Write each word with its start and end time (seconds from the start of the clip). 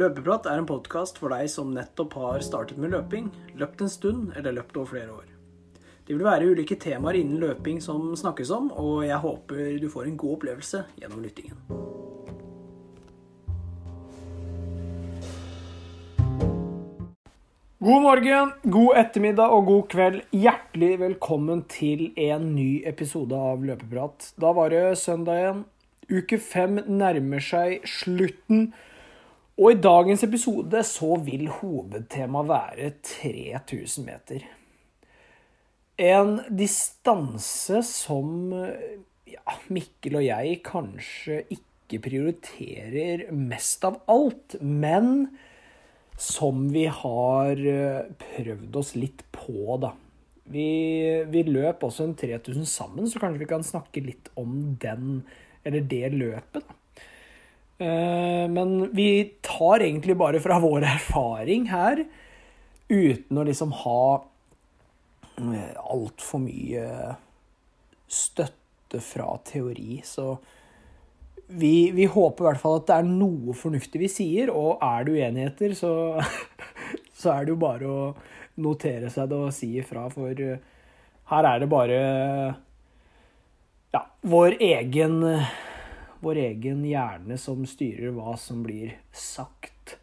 Løpeprat 0.00 0.46
er 0.48 0.56
en 0.56 0.64
podkast 0.64 1.18
for 1.20 1.28
deg 1.34 1.50
som 1.52 1.74
nettopp 1.74 2.14
har 2.16 2.40
startet 2.40 2.78
med 2.80 2.94
løping, 2.94 3.26
løpt 3.60 3.82
en 3.84 3.90
stund 3.92 4.30
eller 4.38 4.54
løpt 4.56 4.78
over 4.80 4.88
flere 4.94 5.12
år. 5.12 5.26
Det 6.06 6.14
vil 6.14 6.24
være 6.24 6.46
ulike 6.54 6.78
temaer 6.80 7.18
innen 7.18 7.42
løping 7.42 7.82
som 7.84 8.06
snakkes 8.16 8.48
om, 8.56 8.70
og 8.72 9.04
jeg 9.04 9.20
håper 9.20 9.76
du 9.82 9.90
får 9.92 10.08
en 10.08 10.16
god 10.22 10.38
opplevelse 10.38 10.82
gjennom 11.02 11.20
lyttingen. 11.20 11.60
God 17.84 18.04
morgen, 18.08 18.56
god 18.72 19.04
ettermiddag 19.04 19.52
og 19.52 19.68
god 19.68 19.86
kveld. 19.92 20.20
Hjertelig 20.32 20.94
velkommen 21.04 21.66
til 21.68 22.08
en 22.16 22.54
ny 22.56 22.70
episode 22.88 23.36
av 23.36 23.60
Løpeprat. 23.68 24.32
Da 24.40 24.56
var 24.56 24.72
det 24.72 24.86
søndag 25.02 25.44
igjen. 25.44 25.66
Uke 26.10 26.40
fem 26.40 26.80
nærmer 26.88 27.44
seg 27.44 27.84
slutten. 27.84 28.70
Og 29.60 29.74
i 29.74 29.80
dagens 29.84 30.22
episode 30.24 30.80
så 30.88 31.18
vil 31.20 31.50
hovedtemaet 31.52 32.48
være 32.48 32.86
3000 33.04 34.06
meter. 34.06 34.46
En 36.00 36.38
distanse 36.48 37.82
som 37.84 38.54
ja, 39.28 39.58
Mikkel 39.68 40.16
og 40.16 40.24
jeg 40.24 40.62
kanskje 40.64 41.42
ikke 41.52 42.00
prioriterer 42.08 43.26
mest 43.36 43.84
av 43.84 44.00
alt, 44.08 44.56
men 44.64 45.28
som 46.16 46.64
vi 46.72 46.86
har 46.88 47.60
prøvd 48.24 48.80
oss 48.80 48.96
litt 48.96 49.26
på, 49.36 49.76
da. 49.84 49.92
Vi, 50.50 50.68
vi 51.28 51.46
løp 51.52 51.84
også 51.84 52.08
en 52.08 52.16
3000 52.16 52.64
sammen, 52.64 53.12
så 53.12 53.20
kanskje 53.20 53.44
vi 53.44 53.52
kan 53.52 53.66
snakke 53.66 54.08
litt 54.08 54.32
om 54.40 54.78
den, 54.80 55.20
eller 55.68 55.84
det 55.84 56.14
løpet, 56.16 56.64
da. 56.64 56.79
Men 57.80 58.90
vi 58.92 59.08
tar 59.40 59.80
egentlig 59.80 60.16
bare 60.20 60.40
fra 60.44 60.58
vår 60.64 60.84
erfaring 60.84 61.68
her, 61.70 62.04
uten 62.90 63.40
å 63.40 63.46
liksom 63.48 63.72
ha 63.84 64.02
altfor 65.40 66.42
mye 66.42 66.86
støtte 68.10 69.00
fra 69.00 69.30
teori. 69.46 70.00
Så 70.04 70.34
vi, 71.46 71.90
vi, 71.90 72.04
håper 72.04 72.44
i 72.44 72.48
hvert 72.48 72.62
fall 72.62 72.80
at 72.80 72.88
det 72.90 72.98
er 73.00 73.08
noe 73.08 73.54
fornuftig 73.56 74.02
vi 74.02 74.10
sier, 74.10 74.52
og 74.54 74.82
er 74.84 75.06
det 75.06 75.16
uenigheter, 75.16 75.74
så, 75.78 75.92
så 77.20 77.34
er 77.34 77.46
det 77.46 77.54
jo 77.54 77.62
bare 77.62 77.90
å 77.90 78.02
notere 78.60 79.10
seg 79.10 79.30
det 79.30 79.38
og 79.38 79.54
si 79.56 79.72
ifra, 79.80 80.06
for 80.12 80.36
her 81.30 81.46
er 81.46 81.62
det 81.62 81.70
bare 81.70 81.98
ja, 83.94 84.04
vår 84.26 84.58
egen 84.62 85.20
vår 86.24 86.40
egen 86.44 86.84
hjerne 86.86 87.38
som 87.40 87.64
styrer 87.68 88.12
hva 88.16 88.36
som 88.40 88.62
blir 88.64 88.96
sagt. 89.16 89.96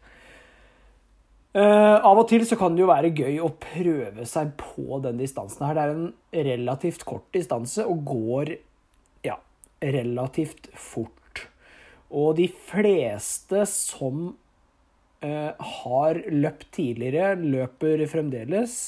Uh, 1.56 1.96
av 2.04 2.18
og 2.20 2.26
til 2.30 2.44
så 2.46 2.58
kan 2.60 2.74
det 2.76 2.84
jo 2.84 2.90
være 2.90 3.14
gøy 3.16 3.38
å 3.40 3.54
prøve 3.58 4.26
seg 4.28 4.52
på 4.60 5.00
den 5.02 5.18
distansen 5.18 5.64
her. 5.66 5.78
Det 5.78 5.84
er 5.84 5.94
en 5.94 6.50
relativt 6.50 7.06
kort 7.08 7.26
distanse 7.34 7.86
og 7.88 8.04
går 8.06 8.52
ja, 9.26 9.38
relativt 9.80 10.68
fort. 10.76 11.14
Og 12.08 12.36
de 12.38 12.46
fleste 12.68 13.64
som 13.70 14.28
uh, 15.24 15.52
har 15.82 16.20
løpt 16.30 16.68
tidligere, 16.76 17.34
løper 17.40 18.04
fremdeles, 18.12 18.78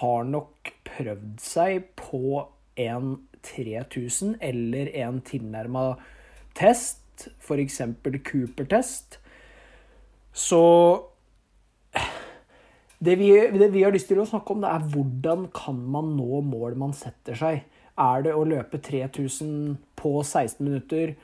har 0.00 0.26
nok 0.26 0.74
prøvd 0.88 1.38
seg 1.40 1.86
på 1.96 2.42
en 2.82 3.14
3000 3.46 4.36
eller 4.42 4.90
en 5.06 5.22
tilnærma 5.24 5.86
test, 6.56 7.28
f.eks. 7.40 7.80
Cooper-test. 8.26 9.20
Så 10.36 10.62
det 12.98 13.18
vi, 13.20 13.30
det 13.30 13.70
vi, 13.72 13.84
har 13.84 13.94
lyst 13.94 14.08
til 14.08 14.20
å 14.20 14.28
snakke 14.28 14.54
om, 14.54 14.64
det 14.64 14.72
er 14.72 14.90
hvordan 14.92 15.46
kan 15.54 15.78
man 15.92 16.14
nå 16.16 16.42
mål 16.44 16.76
man 16.80 16.96
setter 16.96 17.36
seg. 17.38 17.62
Er 17.96 18.26
det 18.26 18.34
å 18.36 18.44
løpe 18.44 18.80
3000 18.82 19.76
på 19.96 20.12
16 20.20 20.60
minutter, 20.64 21.14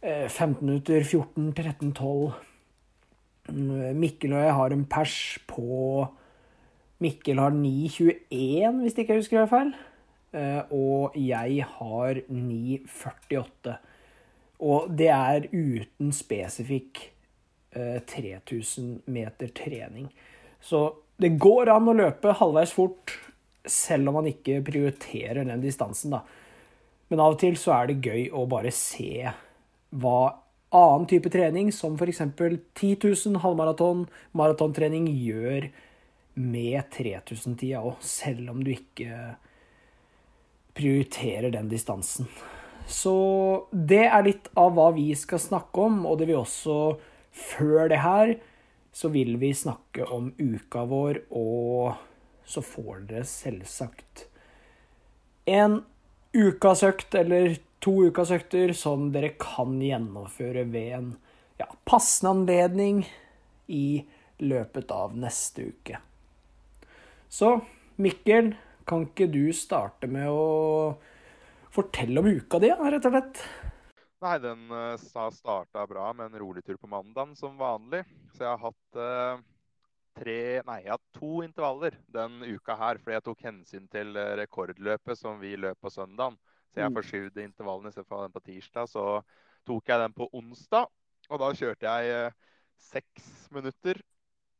15 0.00 0.64
minutter, 0.64 1.04
14, 1.04 1.50
13, 1.56 1.92
12? 1.96 2.46
Mikkel 3.50 4.36
og 4.36 4.44
jeg 4.44 4.56
har 4.56 4.72
en 4.72 4.86
pers 4.88 5.14
på 5.50 6.06
Mikkel 7.00 7.40
har 7.40 7.54
9,21, 7.56 8.82
hvis 8.82 8.98
ikke 9.00 9.14
jeg 9.14 9.22
husker 9.22 9.40
det 9.40 9.50
feil. 9.50 9.70
Og 10.76 11.16
jeg 11.16 11.64
har 11.64 12.20
9,48. 12.28 13.76
Og 14.60 14.90
det 14.92 15.08
er 15.14 15.48
uten 15.52 16.12
spesifikk 16.12 17.00
3000 17.70 19.00
meter 19.06 19.48
trening. 19.54 20.08
Så 20.60 20.90
det 21.20 21.36
går 21.40 21.70
an 21.72 21.88
å 21.88 21.96
løpe 21.96 22.34
halvveis 22.36 22.72
fort 22.74 23.14
selv 23.68 24.10
om 24.10 24.18
man 24.18 24.28
ikke 24.30 24.62
prioriterer 24.64 25.44
den 25.44 25.62
distansen, 25.62 26.16
da. 26.16 26.22
Men 27.10 27.20
av 27.20 27.34
og 27.34 27.40
til 27.42 27.56
så 27.58 27.74
er 27.76 27.90
det 27.90 28.06
gøy 28.06 28.28
å 28.32 28.46
bare 28.48 28.72
se 28.74 29.28
hva 29.90 30.20
annen 30.70 31.06
type 31.10 31.30
trening, 31.32 31.72
som 31.74 31.96
f.eks. 31.98 32.22
10 32.38 32.96
000 33.02 33.40
halvmaraton, 33.42 34.06
maratontrening, 34.38 35.08
gjør 35.10 35.66
med 36.40 36.92
3000-tida 36.94 37.82
òg, 37.82 37.98
selv 38.06 38.52
om 38.54 38.62
du 38.64 38.70
ikke 38.72 39.34
prioriterer 40.78 41.50
den 41.52 41.68
distansen. 41.72 42.30
Så 42.90 43.14
det 43.70 44.04
er 44.08 44.26
litt 44.26 44.48
av 44.58 44.74
hva 44.74 44.88
vi 44.96 45.12
skal 45.18 45.40
snakke 45.42 45.86
om, 45.86 46.02
og 46.10 46.18
det 46.18 46.26
vil 46.30 46.40
også, 46.40 46.78
før 47.30 47.90
det 47.92 48.00
her, 48.02 48.34
så 48.90 49.12
vil 49.14 49.36
vi 49.38 49.52
snakke 49.54 50.08
om 50.10 50.32
uka 50.40 50.82
vår, 50.90 51.22
og 51.30 51.94
så 52.50 52.64
får 52.66 53.06
dere 53.12 53.28
selvsagt 53.30 54.26
en 55.50 55.80
ukas 56.32 56.82
økt 56.86 57.14
eller 57.14 57.56
to 57.82 57.94
ukas 58.10 58.30
økter 58.34 58.72
som 58.76 59.08
dere 59.14 59.32
kan 59.40 59.78
gjennomføre 59.82 60.66
ved 60.70 60.94
en 60.98 61.10
ja, 61.58 61.66
passende 61.88 62.34
anledning 62.36 63.04
i 63.66 64.04
løpet 64.40 64.92
av 64.94 65.16
neste 65.18 65.70
uke. 65.72 65.98
Så 67.28 67.60
Mikkel, 68.00 68.54
kan 68.88 69.04
ikke 69.06 69.28
du 69.30 69.52
starte 69.54 70.08
med 70.10 70.30
å 70.32 70.96
fortelle 71.74 72.20
om 72.20 72.28
uka 72.30 72.60
di, 72.62 72.70
rett 72.70 73.06
og 73.06 73.14
slett? 73.14 73.42
Nei, 74.20 74.34
den 74.42 74.66
uh, 74.68 75.30
starta 75.32 75.86
bra 75.88 76.10
med 76.12 76.28
en 76.28 76.42
rolig 76.42 76.64
tur 76.66 76.76
på 76.76 76.90
mandagen 76.90 77.32
som 77.38 77.56
vanlig. 77.60 78.02
Så 78.34 78.44
jeg 78.44 78.50
har 78.50 78.60
hatt 78.66 78.98
uh, 79.00 79.40
tre 80.18 80.40
Nei, 80.66 80.80
jeg 80.84 80.92
har 80.92 81.02
to 81.16 81.40
intervaller 81.46 81.96
den 82.12 82.42
uka 82.44 82.76
her. 82.76 83.00
Fordi 83.00 83.16
jeg 83.16 83.26
tok 83.30 83.44
hensyn 83.48 83.86
til 83.92 84.18
rekordløpet 84.42 85.18
som 85.18 85.40
vi 85.40 85.54
løp 85.56 85.80
på 85.80 85.92
søndagen. 85.94 86.36
Så 86.70 86.82
jeg 86.82 86.94
forskyvde 86.98 87.46
intervallene 87.46 87.90
istedenfor 87.90 88.26
den 88.26 88.34
på 88.34 88.44
tirsdag. 88.50 88.90
Så 88.92 89.06
tok 89.66 89.88
jeg 89.88 90.04
den 90.04 90.16
på 90.18 90.28
onsdag. 90.36 90.90
Og 91.30 91.40
da 91.40 91.52
kjørte 91.56 91.94
jeg 91.94 92.28
uh, 92.28 92.36
seks 92.90 93.30
minutter, 93.54 94.00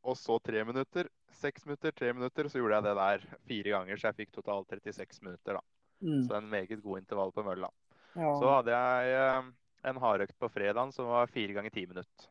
og 0.01 0.17
så 0.17 0.39
tre 0.41 0.63
minutter. 0.65 1.09
Seks 1.41 1.65
minutter, 1.67 1.93
tre 1.93 2.13
minutter. 2.15 2.49
Så 2.49 2.61
gjorde 2.61 2.79
jeg 2.79 2.87
det 2.89 2.97
der 2.97 3.29
fire 3.49 3.75
ganger, 3.75 3.99
så 3.99 4.09
jeg 4.09 4.23
fikk 4.23 4.33
totalt 4.39 4.73
36 4.73 5.21
minutter, 5.27 5.59
da. 5.59 5.80
Mm. 6.01 6.23
Så 6.27 6.35
en 6.37 6.49
meget 6.49 6.81
god 6.83 7.01
intervall 7.01 7.31
på 7.35 7.45
mølla. 7.45 7.69
Ja. 8.15 8.33
Så 8.39 8.49
hadde 8.49 8.75
jeg 8.75 9.15
eh, 9.15 9.51
en 9.89 10.01
hardøkt 10.01 10.37
på 10.39 10.49
fredagen 10.51 10.91
som 10.95 11.09
var 11.11 11.31
fire 11.31 11.55
ganger 11.57 11.73
ti 11.73 11.85
minutter. 11.87 12.27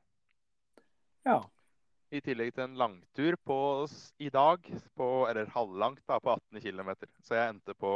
Ja. 1.27 1.39
I 2.11 2.21
tillegg 2.25 2.53
til 2.57 2.67
en 2.67 2.79
langtur 2.79 3.37
på, 3.47 3.59
i 4.19 4.31
dag, 4.35 4.67
på, 4.99 5.09
eller 5.31 5.51
halvlangt, 5.55 6.03
da, 6.11 6.19
på 6.19 6.35
18 6.35 6.63
km. 6.65 6.93
Så 7.23 7.39
jeg 7.39 7.55
endte 7.55 7.77
på 7.79 7.93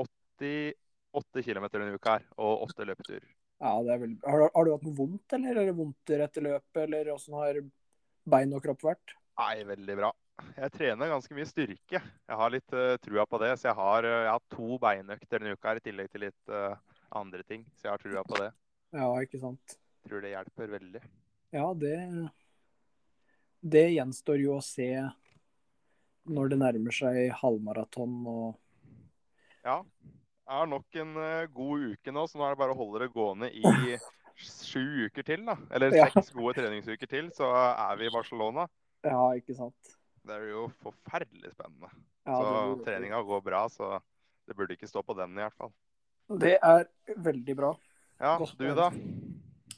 88 0.00 1.44
km 1.44 1.68
denne 1.74 1.96
uka 1.96 2.16
her, 2.16 2.28
og 2.40 2.64
åtte 2.68 2.88
løpeturer. 2.88 3.28
Ja, 3.60 3.72
det 3.84 4.00
vel... 4.00 4.16
har, 4.24 4.48
har, 4.52 4.64
du 4.64 4.72
hatt 4.72 4.86
noe 4.88 4.96
vondt, 4.96 5.36
eller? 5.36 5.60
Er 5.60 5.68
det 5.68 5.76
vondt 5.76 6.12
etter 6.16 6.44
løpet, 6.44 6.80
eller 6.86 7.12
åssen 7.12 7.36
har 7.36 7.60
bein 8.28 8.56
og 8.56 8.64
kropp 8.64 8.88
vært? 8.88 9.16
Nei, 9.36 9.52
veldig 9.68 10.00
bra 10.00 10.10
jeg 10.56 10.72
trener 10.74 11.10
ganske 11.10 11.36
mye 11.36 11.48
styrke. 11.48 12.00
Jeg 12.00 12.38
har 12.40 12.52
litt 12.52 12.74
uh, 12.76 12.96
trua 13.02 13.26
på 13.28 13.40
det. 13.42 13.52
Så 13.60 13.70
jeg 13.70 13.78
har, 13.78 14.08
uh, 14.08 14.22
jeg 14.26 14.32
har 14.32 14.44
to 14.52 14.78
beinøkter 14.82 15.40
denne 15.42 15.56
uka 15.56 15.70
her, 15.70 15.80
i 15.80 15.84
tillegg 15.84 16.10
til 16.12 16.26
litt 16.26 16.52
uh, 16.52 16.76
andre 17.16 17.44
ting. 17.48 17.64
Så 17.76 17.88
jeg 17.88 17.94
har 17.94 18.02
trua 18.02 18.24
på 18.26 18.40
det. 18.42 18.50
Ja, 18.96 19.08
ikke 19.22 19.40
sant. 19.42 19.78
Tror 20.06 20.24
det 20.24 20.34
hjelper 20.34 20.74
veldig. 20.76 21.02
Ja, 21.54 21.70
det 21.78 21.96
Det 23.66 23.86
gjenstår 23.90 24.42
jo 24.42 24.58
å 24.58 24.64
se 24.64 24.90
når 26.26 26.52
det 26.52 26.58
nærmer 26.60 26.94
seg 26.94 27.32
halvmaraton 27.40 28.20
og 28.26 28.54
Ja. 29.64 29.80
Jeg 30.46 30.54
har 30.60 30.68
nok 30.70 30.96
en 31.02 31.14
god 31.50 31.84
uke 31.90 32.12
nå, 32.14 32.22
så 32.30 32.38
nå 32.38 32.44
er 32.46 32.52
det 32.54 32.60
bare 32.60 32.74
å 32.76 32.78
holde 32.78 33.00
det 33.02 33.08
gående 33.10 33.48
i 33.50 33.96
sju 34.68 35.08
uker 35.08 35.26
til. 35.26 35.42
da. 35.48 35.56
Eller 35.74 35.90
seks 35.96 36.30
ja. 36.30 36.36
gode 36.38 36.54
treningsuker 36.60 37.10
til, 37.10 37.32
så 37.34 37.50
er 37.72 37.98
vi 37.98 38.06
i 38.06 38.12
Barcelona. 38.14 38.68
Ja, 39.02 39.32
ikke 39.34 39.56
sant. 39.58 39.96
Det 40.26 40.34
er 40.34 40.48
jo 40.50 40.66
forferdelig 40.82 41.52
spennende. 41.54 41.90
Ja, 42.26 42.36
så 42.40 42.84
treninga 42.86 43.20
går 43.22 43.42
bra, 43.46 43.62
så 43.70 44.00
det 44.46 44.56
burde 44.58 44.74
ikke 44.74 44.88
stå 44.90 45.02
på 45.06 45.14
den 45.18 45.36
i 45.38 45.44
hvert 45.44 45.58
fall. 45.58 45.72
Det 46.42 46.56
er 46.58 46.88
veldig 47.22 47.54
bra. 47.58 47.70
Ja, 48.18 48.34
Godt 48.40 48.58
du 48.58 48.66
da? 48.74 48.88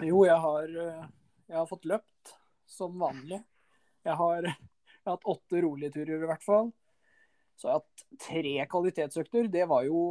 Jo, 0.00 0.22
jeg 0.24 0.38
har, 0.40 0.64
eh, 0.64 1.04
jeg 1.50 1.56
har 1.58 1.66
fått 1.68 1.88
løpt. 1.88 2.36
som 2.68 2.98
vanlig. 3.00 3.38
Jeg 4.04 4.12
har, 4.20 4.42
jeg 4.44 5.04
har 5.06 5.14
hatt 5.14 5.24
åtte 5.24 5.60
rolige 5.64 5.94
turer 5.94 6.20
i 6.20 6.26
hvert 6.28 6.42
fall. 6.44 6.66
Så 7.56 7.64
jeg 7.64 7.72
har 7.72 7.80
hatt 7.80 8.02
tre 8.20 8.66
kvalitetsøkter. 8.68 9.48
Det 9.48 9.64
var 9.70 9.86
jo 9.86 10.02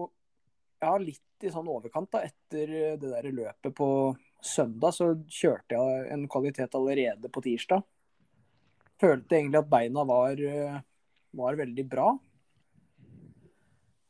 ja, 0.82 0.96
litt 0.98 1.46
i 1.46 1.52
sånn 1.54 1.70
overkant 1.70 2.10
da. 2.16 2.24
Etter 2.26 2.74
det 2.98 3.12
der 3.14 3.30
løpet 3.30 3.76
på 3.78 3.90
søndag 4.42 4.96
så 4.98 5.12
kjørte 5.30 5.78
jeg 5.78 6.10
en 6.16 6.26
kvalitet 6.34 6.74
allerede 6.78 7.30
på 7.30 7.46
tirsdag. 7.46 7.86
Følte 8.98 9.38
egentlig 9.38 9.62
at 9.62 9.70
beina 9.70 10.04
var, 10.10 10.40
var 11.38 11.60
veldig 11.60 11.86
bra. 11.90 12.08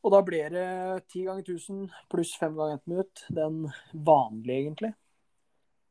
Og 0.08 0.14
da 0.14 0.22
ble 0.24 0.40
det 0.54 0.68
ti 1.10 1.24
ganger 1.26 1.44
1000 1.44 1.82
pluss 2.08 2.30
fem 2.40 2.54
ganger 2.56 2.78
ett 2.78 2.90
minutt. 2.90 3.24
Den 3.34 3.66
vanlige, 3.92 4.62
egentlig. 4.62 4.92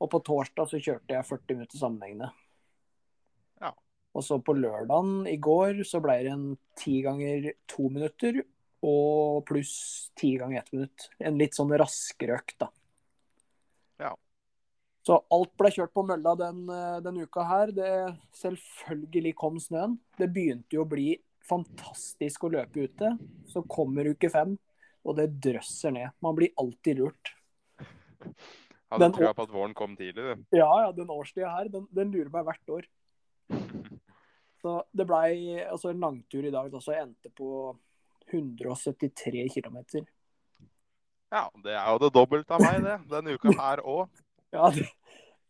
Og 0.02 0.10
på 0.14 0.22
torsdag 0.26 0.70
så 0.72 0.80
kjørte 0.82 1.14
jeg 1.14 1.28
40 1.28 1.60
minutter 1.60 1.82
sammenhengende. 1.82 2.30
Ja. 3.62 3.74
Og 4.18 4.26
så 4.26 4.40
på 4.42 4.56
lørdagen 4.58 5.28
i 5.30 5.38
går 5.42 5.84
så 5.86 6.02
ble 6.02 6.18
det 6.26 6.34
en 6.34 6.48
ti 6.80 7.00
ganger 7.06 7.52
to 7.70 7.90
minutter 7.94 8.42
og 8.88 9.44
pluss 9.50 9.76
ti 10.18 10.36
ganger 10.40 10.62
ett 10.62 10.74
minutt. 10.74 11.10
En 11.20 11.38
litt 11.38 11.58
sånn 11.58 11.74
raskere 11.78 12.38
økt, 12.40 12.58
da. 12.62 12.72
Så 15.08 15.22
alt 15.32 15.54
ble 15.56 15.70
kjørt 15.72 15.94
på 15.96 16.04
mølla 16.04 16.34
den, 16.36 16.66
den 17.06 17.22
uka 17.24 17.46
her. 17.48 17.72
Det, 17.72 17.92
selvfølgelig 18.36 19.32
kom 19.40 19.60
snøen. 19.64 19.96
Det 20.20 20.28
begynte 20.36 20.76
jo 20.76 20.84
å 20.84 20.90
bli 20.92 21.14
fantastisk 21.48 22.44
å 22.44 22.52
løpe 22.58 22.90
ute. 22.90 23.14
Så 23.48 23.64
kommer 23.72 24.10
uke 24.12 24.28
fem, 24.34 24.58
og 25.08 25.16
det 25.20 25.30
drøsser 25.46 25.96
ned. 25.96 26.12
Man 26.24 26.36
blir 26.36 26.52
alltid 26.60 27.00
lurt. 27.00 27.32
Hadde 28.92 29.06
Den- 29.06 29.16
trua 29.16 29.34
på 29.36 29.48
at 29.48 29.56
våren 29.56 29.74
kom 29.74 29.96
tidlig, 29.96 30.24
du. 30.24 30.58
Ja, 30.60 30.68
ja, 30.84 30.92
den 30.92 31.08
årstida 31.08 31.56
her, 31.56 31.72
den, 31.72 31.88
den 31.92 32.12
lurer 32.12 32.30
meg 32.32 32.46
hvert 32.48 32.76
år. 32.76 32.92
Så 34.62 34.84
det 34.92 35.08
blei 35.08 35.64
altså 35.64 35.92
en 35.94 36.00
langtur 36.02 36.44
i 36.44 36.52
dag 36.52 36.72
så 36.82 36.92
Jeg 36.96 37.06
endte 37.06 37.30
på 37.38 37.78
173 38.34 39.48
km. 39.54 39.78
Ja, 41.32 41.48
det 41.64 41.76
er 41.78 41.92
jo 41.94 42.00
det 42.02 42.14
dobbelte 42.16 42.56
av 42.58 42.64
meg, 42.64 42.82
det. 42.84 42.96
Denne 43.12 43.36
uka 43.38 43.54
her 43.54 43.84
òg. 43.86 44.10
Ja, 44.58 44.70
det, 44.74 44.88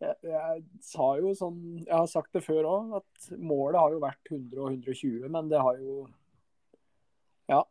jeg, 0.03 0.15
jeg 0.29 0.63
sa 0.85 1.07
jo 1.17 1.31
sånn 1.37 1.61
Jeg 1.79 1.93
har 1.93 2.09
sagt 2.11 2.35
det 2.35 2.43
før 2.45 2.67
òg, 2.69 2.93
at 2.99 3.29
målet 3.39 3.79
har 3.81 3.95
jo 3.95 4.03
vært 4.03 4.31
100 4.31 4.61
og 4.61 4.69
120, 4.75 5.25
men 5.33 5.51
det 5.51 5.63
har 5.63 5.81
jo 5.81 6.03
Ja. 7.49 7.63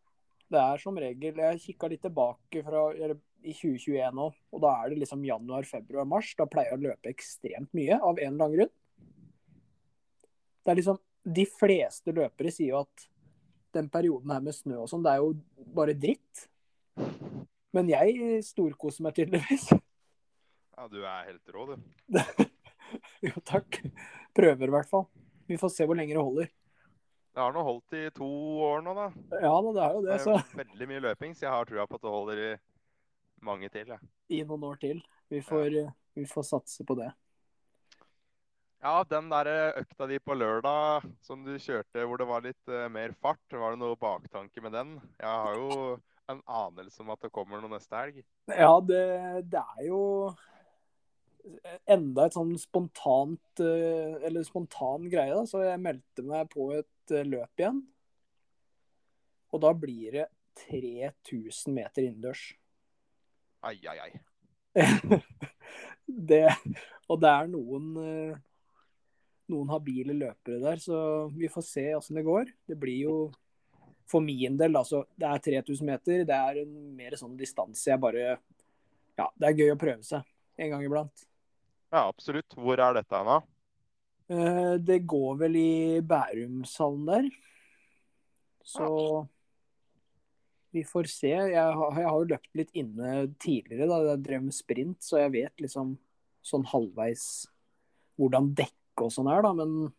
Det 0.46 0.60
er 0.62 0.78
som 0.78 0.98
regel 1.02 1.40
Jeg 1.42 1.62
kikka 1.62 1.90
litt 1.90 2.04
tilbake 2.06 2.62
fra 2.66 2.88
eller, 2.94 3.18
i 3.46 3.52
2021 3.54 4.14
nå, 4.16 4.26
og 4.54 4.62
da 4.62 4.72
er 4.80 4.90
det 4.90 5.00
liksom 5.04 5.22
januar, 5.22 5.66
februar, 5.68 6.06
mars. 6.08 6.32
Da 6.34 6.48
pleier 6.50 6.72
jeg 6.72 6.80
å 6.80 6.84
løpe 6.88 7.12
ekstremt 7.12 7.76
mye 7.78 7.98
av 7.98 8.18
en 8.18 8.32
eller 8.32 8.46
annen 8.48 8.56
grunn. 8.56 8.72
Det 10.64 10.72
er 10.72 10.80
liksom 10.80 10.98
De 11.26 11.42
fleste 11.50 12.14
løpere 12.14 12.52
sier 12.54 12.72
jo 12.72 12.80
at 12.84 13.06
den 13.74 13.88
perioden 13.92 14.30
her 14.30 14.42
med 14.42 14.54
snø 14.54 14.80
og 14.84 14.90
sånn, 14.90 15.02
det 15.02 15.12
er 15.12 15.22
jo 15.22 15.32
bare 15.74 15.94
dritt. 15.98 16.46
Men 17.74 17.90
jeg 17.90 18.38
storkoser 18.46 19.04
meg 19.04 19.16
tydeligvis. 19.18 19.68
Ja, 20.76 20.86
du 20.92 21.00
er 21.00 21.24
helt 21.30 21.54
rå, 21.54 21.66
du. 21.72 21.76
Jo, 23.24 23.32
takk. 23.48 23.80
Prøver 24.36 24.68
i 24.68 24.74
hvert 24.74 24.88
fall. 24.90 25.06
Vi 25.48 25.56
får 25.58 25.72
se 25.72 25.86
hvor 25.88 25.96
lenge 25.98 26.14
det 26.14 26.22
holder. 26.22 26.50
Det 27.36 27.42
har 27.42 27.52
nå 27.52 27.62
holdt 27.64 27.96
i 27.96 28.02
to 28.16 28.26
år 28.64 28.82
nå, 28.84 28.92
da. 28.96 29.06
Ja 29.42 29.52
da, 29.64 29.72
det 29.76 29.82
er 29.82 29.94
jo 29.96 30.02
det, 30.04 30.18
Det 30.24 30.34
er 30.34 30.58
veldig 30.60 30.88
mye 30.88 31.04
løping, 31.04 31.34
så 31.36 31.46
jeg 31.46 31.52
har 31.52 31.68
trua 31.68 31.86
på 31.88 31.98
at 31.98 32.04
det 32.04 32.12
holder 32.12 32.42
i 32.44 32.50
mange 33.44 33.70
til. 33.72 33.92
Ja. 33.92 33.98
i 34.32 34.42
noen 34.48 34.64
år 34.68 34.78
til. 34.80 35.00
Vi 35.32 35.40
får, 35.44 35.76
vi 36.16 36.26
får 36.28 36.46
satse 36.48 36.86
på 36.86 36.96
det. 37.00 37.10
Ja, 38.84 39.00
den 39.08 39.28
der 39.32 39.50
økta 39.80 40.06
di 40.08 40.18
på 40.20 40.36
lørdag 40.36 41.08
som 41.24 41.44
du 41.44 41.54
kjørte 41.56 42.04
hvor 42.04 42.20
det 42.20 42.28
var 42.28 42.44
litt 42.44 42.72
uh, 42.72 42.86
mer 42.92 43.16
fart, 43.20 43.42
var 43.52 43.74
det 43.74 43.80
noe 43.80 43.96
baktanke 43.98 44.62
med 44.62 44.76
den? 44.76 44.98
Jeg 45.16 45.44
har 45.46 45.56
jo 45.56 45.96
en 46.30 46.42
anelse 46.44 47.00
om 47.02 47.10
at 47.14 47.24
det 47.24 47.32
kommer 47.34 47.62
noe 47.62 47.72
neste 47.72 47.96
helg. 47.96 48.20
Ja, 48.52 48.76
det, 48.84 49.02
det 49.50 49.62
er 49.62 49.88
jo 49.88 50.00
enda 51.90 52.26
et 52.26 52.36
sånn 52.36 52.54
spontant 52.60 53.62
eh, 53.62 54.16
Eller 54.26 54.46
spontan 54.46 55.08
greie, 55.10 55.34
da. 55.34 55.44
Så 55.48 55.62
jeg 55.64 55.82
meldte 55.82 56.24
meg 56.26 56.50
på 56.52 56.70
et 56.76 57.14
eh, 57.14 57.26
løp 57.26 57.62
igjen. 57.62 57.82
Og 59.54 59.62
da 59.62 59.72
blir 59.76 60.20
det 60.20 60.26
3000 60.66 61.76
meter 61.76 62.06
innendørs. 62.06 62.48
Ai, 63.66 63.78
ai, 63.88 63.98
ai. 64.06 64.10
det, 66.30 66.44
og 67.08 67.20
det 67.22 67.32
er 67.32 67.48
noen 67.52 67.94
eh, 68.02 68.44
noen 69.52 69.70
habile 69.70 70.14
løpere 70.16 70.58
der, 70.62 70.80
så 70.82 70.98
vi 71.34 71.50
får 71.50 71.64
se 71.66 71.84
åssen 71.96 72.18
det 72.18 72.26
går. 72.26 72.50
Det 72.66 72.78
blir 72.80 73.06
jo 73.06 73.16
for 74.10 74.22
min 74.22 74.54
del, 74.58 74.76
altså 74.78 75.04
Det 75.18 75.26
er 75.26 75.62
3000 75.62 75.86
meter. 75.86 76.24
Det 76.26 76.36
er 76.36 76.62
en 76.62 76.74
mer 76.98 77.16
sånn 77.18 77.36
distanse 77.38 77.90
jeg 77.90 78.02
bare 78.02 78.36
Ja, 79.16 79.30
det 79.34 79.48
er 79.48 79.62
gøy 79.62 79.72
å 79.72 79.80
prøve 79.80 80.04
seg 80.06 80.26
en 80.60 80.72
gang 80.74 80.84
iblant. 80.84 81.26
Ja, 81.92 82.06
absolutt. 82.08 82.54
Hvor 82.58 82.80
er 82.82 82.96
dette 82.98 83.16
hen, 83.16 83.30
da? 83.30 83.38
Eh, 84.28 84.76
Det 84.82 85.00
går 85.06 85.36
vel 85.44 85.56
i 85.60 86.00
Bærumshallen 86.02 87.06
der. 87.06 87.28
Så 88.66 89.28
vi 90.74 90.82
får 90.84 91.08
se. 91.08 91.30
Jeg 91.30 91.54
har, 91.54 91.92
jeg 91.96 92.08
har 92.08 92.18
jo 92.18 92.30
løpt 92.32 92.58
litt 92.58 92.72
inne 92.76 93.12
tidligere, 93.38 93.86
da 93.88 94.00
jeg 94.10 94.24
drev 94.26 94.42
med 94.48 94.56
sprint, 94.56 94.98
så 95.00 95.22
jeg 95.22 95.32
vet 95.38 95.62
liksom 95.62 95.94
sånn 96.46 96.66
halvveis 96.68 97.46
hvordan 98.18 98.50
dekke 98.56 99.06
og 99.06 99.12
sånn 99.12 99.30
er, 99.30 99.42
da. 99.44 99.52
Men 99.56 99.92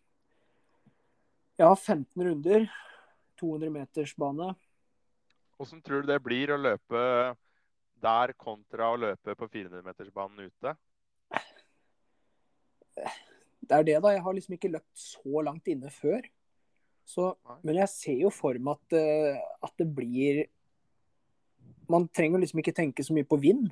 jeg 1.58 1.66
har 1.68 1.76
15 1.80 2.28
runder. 2.28 2.68
200 3.38 3.70
meters 3.70 4.16
bane. 4.18 4.56
Hvordan 5.58 5.82
tror 5.86 6.02
du 6.02 6.08
det 6.10 6.18
blir 6.26 6.50
å 6.54 6.58
løpe 6.58 7.02
der 8.02 8.34
kontra 8.38 8.92
å 8.94 8.98
løpe 8.98 9.36
på 9.38 9.48
400-metersbanen 9.54 10.50
ute? 10.50 10.74
Det 13.68 13.76
er 13.76 13.86
det, 13.88 13.98
da. 14.04 14.14
Jeg 14.16 14.24
har 14.24 14.36
liksom 14.36 14.56
ikke 14.58 14.72
løpt 14.74 15.02
så 15.02 15.44
langt 15.46 15.68
inne 15.72 15.92
før. 15.94 16.22
Så, 17.08 17.32
men 17.64 17.80
jeg 17.80 17.92
ser 17.92 18.22
jo 18.26 18.32
for 18.34 18.58
meg 18.60 18.76
at, 18.76 18.98
eh, 19.00 19.40
at 19.64 19.74
det 19.80 19.88
blir 19.96 20.44
Man 21.88 22.10
trenger 22.12 22.42
liksom 22.42 22.60
ikke 22.60 22.76
tenke 22.76 23.04
så 23.04 23.14
mye 23.16 23.24
på 23.24 23.38
vind. 23.40 23.70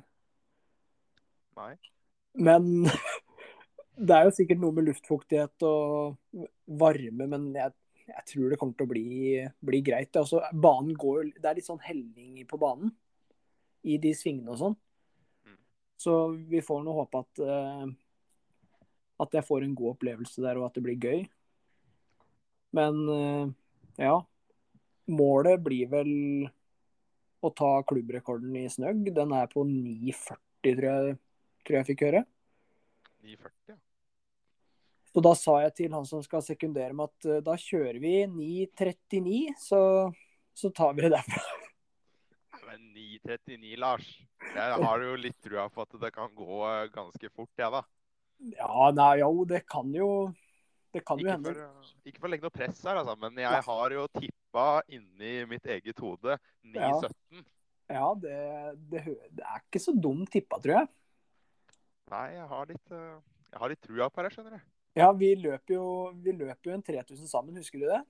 Nei. 1.58 1.74
Men 2.40 2.86
det 4.08 4.14
er 4.16 4.24
jo 4.24 4.32
sikkert 4.38 4.62
noe 4.62 4.72
med 4.72 4.86
luftfuktighet 4.88 5.66
og 5.68 6.16
varme, 6.80 7.26
men 7.28 7.50
jeg, 7.52 7.74
jeg 8.08 8.24
tror 8.32 8.48
det 8.48 8.58
kommer 8.60 8.78
til 8.78 8.88
å 8.88 8.92
bli, 8.94 9.10
bli 9.68 9.82
greit. 9.84 10.16
Altså, 10.16 10.40
banen 10.52 10.96
går, 10.96 11.34
det 11.36 11.50
er 11.50 11.60
litt 11.60 11.68
sånn 11.68 11.84
helling 11.84 12.40
på 12.48 12.60
banen 12.60 12.94
i 13.84 14.00
de 14.00 14.14
svingene 14.16 14.54
og 14.54 14.62
sånn. 14.62 14.80
Mm. 15.44 15.60
Så 16.00 16.16
vi 16.48 16.64
får 16.64 16.82
nå 16.88 16.96
håpe 16.96 17.20
at, 17.20 17.44
eh, 17.44 17.84
at 19.22 19.36
jeg 19.36 19.46
får 19.46 19.64
en 19.64 19.74
god 19.76 19.94
opplevelse 19.94 20.44
der, 20.44 20.60
og 20.60 20.68
at 20.68 20.76
det 20.76 20.84
blir 20.84 21.00
gøy. 21.00 21.24
Men 22.76 23.02
eh, 23.12 23.54
ja. 24.06 24.16
Målet 25.06 25.62
blir 25.62 25.86
vel 25.92 26.12
å 27.44 27.50
ta 27.54 27.70
klubbrekorden 27.86 28.56
i 28.58 28.66
snøgg. 28.70 29.12
Den 29.14 29.32
er 29.38 29.46
på 29.52 29.62
9,40, 29.68 30.38
tror 30.64 30.86
jeg, 30.88 31.18
tror 31.62 31.78
jeg 31.78 31.88
fikk 31.92 32.06
høre. 32.08 32.22
9,40, 33.22 33.52
ja. 33.70 33.78
Så 35.16 35.22
da 35.24 35.32
sa 35.38 35.52
jeg 35.62 35.72
til 35.78 35.94
han 35.96 36.04
som 36.04 36.20
skal 36.20 36.42
sekundere 36.44 36.92
med 36.92 37.08
at 37.08 37.28
eh, 37.30 37.44
da 37.44 37.54
kjører 37.56 37.96
vi 38.02 38.18
9.39, 38.28 39.54
så, 39.62 39.80
så 40.52 40.68
tar 40.76 40.92
vi 40.98 41.06
det 41.06 41.14
derfra. 41.14 41.44
Men 42.66 42.90
9,39, 42.92 43.70
Lars. 43.80 44.10
Jeg 44.52 44.80
har 44.82 45.04
jo 45.06 45.14
litt 45.16 45.38
trua 45.40 45.70
på 45.72 45.86
at 45.86 45.96
det 46.02 46.10
kan 46.12 46.34
gå 46.36 46.58
eh, 46.68 46.90
ganske 46.92 47.30
fort, 47.32 47.54
jeg, 47.56 47.72
da. 47.72 47.80
Ja, 48.38 48.90
nei, 48.94 49.12
jo, 49.22 49.44
det 49.48 49.62
kan 49.68 49.92
jo 49.94 50.32
Det 50.94 51.02
kan 51.06 51.20
jo 51.20 51.28
hende. 51.28 51.52
for, 51.52 51.92
ikke 52.04 52.20
for 52.20 52.28
å 52.28 52.32
legge 52.32 52.46
noe 52.46 52.54
press 52.54 52.82
her, 52.84 53.00
altså, 53.00 53.16
men 53.20 53.40
jeg 53.42 53.62
har 53.68 53.94
jo 53.96 54.06
tippa 54.16 54.66
inni 54.88 55.38
mitt 55.50 55.66
eget 55.66 55.98
hode 56.00 56.38
9,17. 56.64 57.44
Ja, 57.92 58.06
det, 58.18 58.38
det, 58.90 59.02
det 59.30 59.44
er 59.44 59.60
ikke 59.62 59.82
så 59.82 59.94
dumt 59.94 60.30
tippa, 60.32 60.58
tror 60.62 60.80
jeg. 60.80 60.88
Nei, 62.10 62.26
jeg 62.36 62.48
har 62.50 62.70
litt, 62.70 62.92
eh, 62.94 63.18
jeg 63.52 63.60
har 63.62 63.72
litt 63.72 63.82
trua 63.82 64.08
på 64.10 64.24
det, 64.24 64.32
skjønner 64.34 64.56
du. 64.56 64.64
Ja, 64.96 65.10
vi 65.12 65.34
løper 65.36 65.76
jo, 65.76 65.86
vi 66.24 66.32
løper 66.32 66.70
jo 66.70 66.76
en 66.78 66.84
3000 66.86 67.28
sammen, 67.28 67.58
husker 67.60 67.82
du 67.82 67.88
det? 67.90 68.00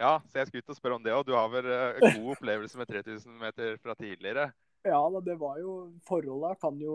Ja, 0.00 0.14
så 0.30 0.40
jeg 0.40 0.48
skulle 0.48 0.64
ut 0.64 0.72
og 0.72 0.78
spørre 0.78 0.96
om 0.96 1.04
det 1.04 1.12
òg. 1.12 1.26
Du 1.28 1.34
har 1.36 1.48
vel 1.52 1.66
eh, 1.68 2.00
god 2.14 2.34
opplevelse 2.36 2.78
med 2.80 2.88
3000 2.88 3.36
meter 3.40 3.78
fra 3.82 3.96
tidligere? 3.98 4.50
Ja 4.88 4.96
det 5.20 5.34
var 5.36 5.58
jo 5.60 5.90
Forholda 6.08 6.54
kan 6.56 6.78
jo 6.80 6.94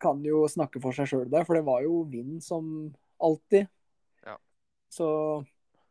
kan 0.00 0.22
jo 0.24 0.44
snakke 0.48 0.80
for 0.82 0.96
seg 0.96 1.08
sjøl 1.10 1.30
der, 1.30 1.44
for 1.44 1.58
det 1.58 1.64
var 1.66 1.82
jo 1.84 2.02
vind 2.10 2.40
som 2.44 2.92
alltid. 3.20 3.68
Ja. 4.26 4.36
Så 4.92 5.44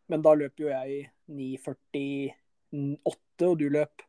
Men 0.09 0.23
da 0.25 0.31
løp 0.33 0.57
jo 0.57 0.71
jeg 0.71 1.11
9,48, 1.29 2.33
og 3.05 3.59
du 3.59 3.67
løp 3.69 4.01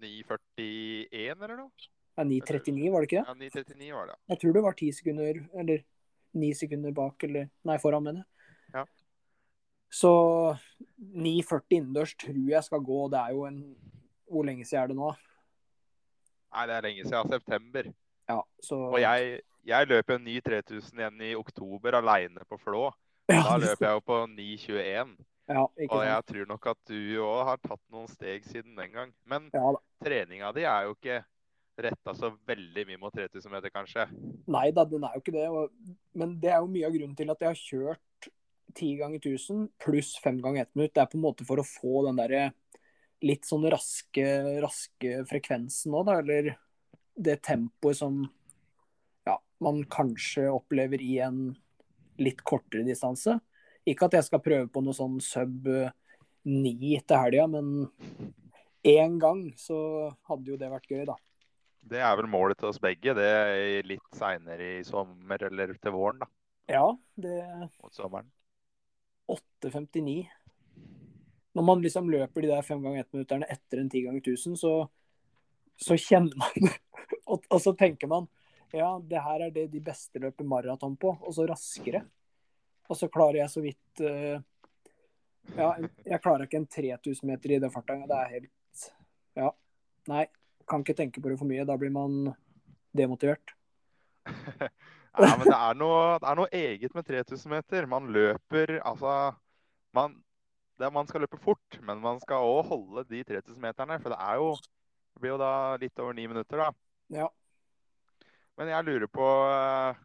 9,41 0.00 1.08
eller 1.32 1.56
noe? 1.56 1.88
ja, 2.16 2.24
9,39, 2.24 2.90
var 2.92 3.00
det 3.00 3.08
ikke 3.08 3.22
det? 3.22 3.28
Ja, 3.28 3.34
9,39 3.64 3.94
var 3.96 4.10
det. 4.10 4.16
Jeg 4.28 4.40
tror 4.42 4.52
det 4.56 4.62
var 4.66 4.76
ti 4.76 4.90
sekunder, 4.92 5.40
eller 5.56 5.82
Ni 6.32 6.52
sekunder 6.54 6.92
bak, 6.94 7.24
eller 7.26 7.48
Nei, 7.66 7.78
foran, 7.82 8.04
mener 8.06 8.20
jeg. 8.22 8.26
Ja. 8.74 8.84
Så 9.90 10.10
9,40 11.16 11.64
innendørs 11.74 12.12
tror 12.20 12.44
jeg 12.52 12.62
skal 12.68 12.84
gå. 12.86 13.00
Det 13.10 13.18
er 13.18 13.32
jo 13.34 13.46
en 13.48 13.58
Hvor 14.30 14.44
lenge 14.46 14.64
siden 14.64 14.82
er 14.84 14.92
det 14.92 14.96
nå? 15.00 15.08
Nei, 16.54 16.66
det 16.70 16.74
er 16.76 16.84
lenge 16.86 17.06
siden. 17.08 17.32
September. 17.32 17.88
Ja, 18.30 18.38
så 18.62 18.78
Og 18.90 18.98
jeg, 19.02 19.40
jeg 19.66 19.90
løper 19.90 20.16
en 20.16 20.26
ny 20.26 20.38
3000 20.46 21.02
igjen 21.02 21.26
i 21.30 21.34
oktober 21.38 21.98
aleine 22.00 22.46
på 22.48 22.58
Flå. 22.62 22.88
ja, 23.30 23.42
Da 23.44 23.58
løp 23.60 23.82
jeg 23.82 23.98
jo 23.98 24.06
på 24.06 24.22
9,21. 24.32 25.14
Ja, 25.50 25.66
Og 25.66 26.02
jeg 26.06 26.26
tror 26.30 26.46
nok 26.46 26.66
at 26.70 26.78
du 26.86 26.98
òg 27.26 27.40
har 27.48 27.62
tatt 27.62 27.82
noen 27.90 28.10
steg 28.10 28.44
siden 28.46 28.76
den 28.78 28.92
gang. 28.94 29.14
Men 29.26 29.50
Ja 29.54 29.72
treninga 30.00 30.52
di 30.56 30.64
er 30.64 30.88
jo 30.88 30.96
ikke 30.96 31.20
retta 31.80 32.12
så 32.16 32.32
veldig 32.48 32.84
mye 32.88 33.00
mot 33.00 33.14
3000 33.14 33.52
meter, 33.52 33.72
kanskje. 33.72 34.06
Nei 34.52 34.68
da, 34.76 34.84
den 34.88 35.04
er 35.06 35.16
jo 35.16 35.22
ikke 35.22 35.36
det. 35.36 35.46
Og, 35.48 35.94
men 36.18 36.34
det 36.42 36.52
er 36.52 36.60
jo 36.60 36.72
mye 36.72 36.88
av 36.88 36.96
grunnen 36.96 37.16
til 37.16 37.32
at 37.32 37.44
jeg 37.44 37.52
har 37.52 37.60
kjørt 37.60 38.30
10 38.76 38.90
ganger 39.00 39.22
1000 39.22 39.62
pluss 39.82 40.10
5 40.22 40.42
ganger 40.44 40.66
1 40.68 40.74
minutt. 40.76 40.94
Det 40.96 41.02
er 41.02 41.10
på 41.10 41.18
en 41.18 41.24
måte 41.24 41.46
for 41.48 41.62
å 41.62 41.66
få 41.66 42.04
den 42.08 42.20
derre 42.20 42.50
litt 43.24 43.48
sånn 43.48 43.64
raske, 43.72 44.26
raske 44.64 45.22
frekvensen 45.28 45.92
nå, 45.94 46.04
da. 46.08 46.18
Eller 46.20 46.52
det 47.20 47.40
tempoet 47.46 47.98
som 48.00 48.22
ja, 49.28 49.36
man 49.60 49.82
kanskje 49.92 50.48
opplever 50.50 51.02
i 51.04 51.18
en 51.24 51.50
litt 52.20 52.42
kortere 52.46 52.84
distanse. 52.86 53.38
Ikke 53.88 54.08
at 54.08 54.18
jeg 54.18 54.28
skal 54.28 54.44
prøve 54.44 54.68
på 54.72 54.82
noe 54.84 54.96
sånn 54.96 55.18
sub 55.24 55.68
9 56.44 56.92
til 57.04 57.16
helga, 57.20 57.46
men 57.50 57.88
én 58.86 59.18
gang 59.20 59.46
så 59.60 60.10
hadde 60.28 60.52
jo 60.52 60.58
det 60.60 60.70
vært 60.72 60.88
gøy, 60.88 61.04
da. 61.08 61.16
Det 61.80 62.00
er 62.04 62.16
vel 62.18 62.28
målet 62.30 62.60
til 62.60 62.68
oss 62.70 62.80
begge. 62.80 63.14
Det 63.16 63.24
er 63.24 63.88
litt 63.88 64.16
seinere 64.16 64.76
i 64.78 64.84
sommer 64.86 65.48
eller 65.48 65.72
til 65.80 65.94
våren, 65.96 66.20
da. 66.22 66.28
Ja, 66.70 66.84
det 67.18 67.40
Mot 67.80 67.96
sommeren. 67.96 68.28
8,59. 69.30 70.28
Når 71.56 71.66
man 71.66 71.82
liksom 71.82 72.10
løper 72.12 72.44
de 72.44 72.50
der 72.52 72.66
fem 72.66 72.82
ganger 72.84 73.02
ett-minutterne 73.02 73.48
etter 73.50 73.80
en 73.80 73.90
ti 73.90 74.04
ganger 74.04 74.22
1000, 74.22 74.58
så, 74.60 74.74
så 75.80 75.96
kjenner 75.98 76.36
man 76.40 76.70
og, 77.30 77.44
og 77.48 77.60
så 77.62 77.74
tenker 77.78 78.10
man 78.10 78.28
ja, 78.72 79.00
det 79.02 79.18
her 79.18 79.46
er 79.46 79.50
det 79.54 79.66
de 79.72 79.80
beste 79.82 80.20
løper 80.22 80.46
maraton 80.46 80.94
på, 81.00 81.10
og 81.10 81.34
så 81.34 81.46
raskere. 81.48 82.04
Og 82.90 82.98
så 82.98 83.08
klarer 83.10 83.40
jeg 83.42 83.50
så 83.50 83.62
vidt 83.64 84.02
uh, 84.04 84.38
Ja, 85.56 85.72
jeg 86.06 86.20
klarer 86.22 86.46
ikke 86.46 86.60
en 86.60 86.68
3000 86.70 87.26
meter 87.26 87.54
i 87.54 87.58
den 87.62 87.72
farta. 87.72 87.98
Det 88.06 88.18
er 88.18 88.34
helt 88.36 88.86
Ja. 89.38 89.50
Nei, 90.10 90.24
kan 90.70 90.84
ikke 90.84 90.96
tenke 90.98 91.22
på 91.22 91.32
det 91.32 91.38
for 91.40 91.50
mye. 91.50 91.66
Da 91.66 91.76
blir 91.78 91.90
man 91.94 92.32
demotivert. 92.96 93.54
ja, 94.30 95.34
men 95.36 95.46
det 95.46 95.56
er, 95.56 95.78
noe, 95.78 96.18
det 96.22 96.30
er 96.30 96.38
noe 96.38 96.50
eget 96.54 96.94
med 96.94 97.06
3000 97.10 97.54
meter. 97.56 97.90
Man 97.90 98.10
løper 98.14 98.78
altså 98.78 99.34
man, 99.96 100.14
det 100.78 100.92
man 100.94 101.10
skal 101.10 101.26
løpe 101.26 101.40
fort, 101.42 101.78
men 101.82 102.02
man 102.02 102.22
skal 102.22 102.46
òg 102.46 102.70
holde 102.70 103.06
de 103.10 103.24
3000 103.26 103.58
meterne. 103.62 103.98
For 104.02 104.14
det 104.14 104.20
er 104.22 104.38
jo 104.38 104.54
det 105.20 105.26
blir 105.26 105.34
jo 105.34 105.40
da 105.42 105.76
litt 105.76 105.98
over 106.00 106.14
ni 106.16 106.22
minutter, 106.28 106.56
da. 106.56 106.70
Ja. 107.12 107.26
Men 108.56 108.70
jeg 108.72 108.84
lurer 108.86 109.10
på 109.12 109.26
eh, 109.52 109.98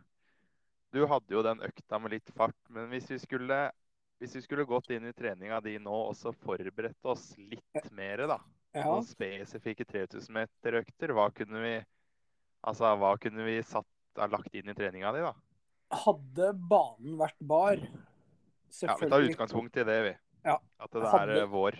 Du 0.91 1.05
hadde 1.07 1.31
jo 1.31 1.43
den 1.45 1.61
økta 1.63 1.99
med 2.03 2.11
litt 2.11 2.31
fart, 2.35 2.57
men 2.67 2.89
hvis 2.91 3.07
vi 3.13 3.19
skulle, 3.21 3.59
hvis 4.19 4.35
vi 4.35 4.41
skulle 4.43 4.65
gått 4.67 4.91
inn 4.91 5.07
i 5.07 5.13
treninga 5.15 5.61
di 5.63 5.77
nå 5.79 6.01
og 6.09 6.17
så 6.19 6.33
forberedt 6.35 7.07
oss 7.07 7.29
litt 7.39 7.87
mer, 7.95 8.25
da. 8.27 8.37
ja. 8.75 8.83
på 8.83 8.97
spesifikke 9.07 9.87
3000 9.87 10.35
meter-økter, 10.35 11.15
hva 11.15 11.29
kunne 11.31 11.63
vi 11.63 11.75
Altså, 12.65 12.89
hva 12.97 13.13
kunne 13.21 13.43
vi 13.45 13.59
satt, 13.61 13.87
lagt 14.33 14.55
inn 14.57 14.71
i 14.71 14.75
treninga 14.75 15.11
di, 15.13 15.21
da? 15.21 15.31
Hadde 16.01 16.51
banen 16.57 17.15
vært 17.19 17.39
bar 17.39 17.77
Ja, 17.77 18.97
Vi 18.99 19.07
tar 19.07 19.29
utgangspunkt 19.29 19.77
i 19.77 19.87
det, 19.87 19.97
vi. 20.09 20.13
Ja. 20.49 20.59
At 20.81 20.91
det 20.91 21.07
er 21.07 21.35
eh, 21.37 21.47
vår. 21.47 21.77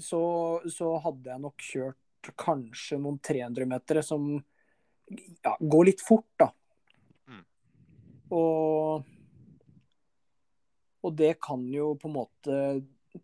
så, 0.00 0.22
så 0.70 0.94
hadde 1.02 1.34
jeg 1.34 1.44
nok 1.44 1.66
kjørt 1.66 2.00
kanskje 2.34 2.98
noen 3.00 3.18
300-metere 3.22 4.02
som 4.04 4.28
ja, 5.06 5.56
går 5.60 5.84
litt 5.90 6.02
fort, 6.02 6.28
da. 6.40 6.50
Mm. 7.30 7.44
Og, 8.36 9.04
og 11.06 11.16
det 11.18 11.36
kan 11.42 11.62
jo 11.72 11.92
på 12.00 12.10
en 12.10 12.16
måte 12.16 12.60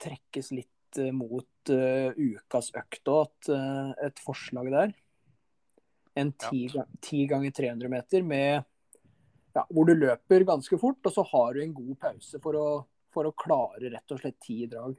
trekkes 0.00 0.52
litt 0.54 1.00
eh, 1.00 1.12
mot 1.14 1.73
uh, 1.73 2.11
ukas 2.16 2.73
økt 2.78 3.09
òg, 3.11 3.28
at 3.28 3.52
eh, 3.54 4.06
et 4.09 4.23
forslag 4.25 4.71
der. 4.73 4.94
En 6.18 6.32
ti, 6.37 6.66
ti 7.00 7.25
ganger 7.28 7.54
300 7.56 7.92
meter 7.92 8.25
med 8.26 8.62
ja, 9.52 9.64
hvor 9.68 9.88
du 9.88 9.94
løper 9.97 10.44
ganske 10.49 10.78
fort, 10.80 11.00
og 11.04 11.14
så 11.14 11.25
har 11.32 11.54
du 11.54 11.62
en 11.62 11.75
god 11.76 11.97
pause 12.00 12.40
for 12.42 12.59
å, 12.59 12.66
for 13.12 13.28
å 13.28 13.37
klare 13.37 13.92
rett 13.92 14.14
og 14.14 14.21
slett 14.21 14.38
ti 14.44 14.62
drag. 14.68 14.97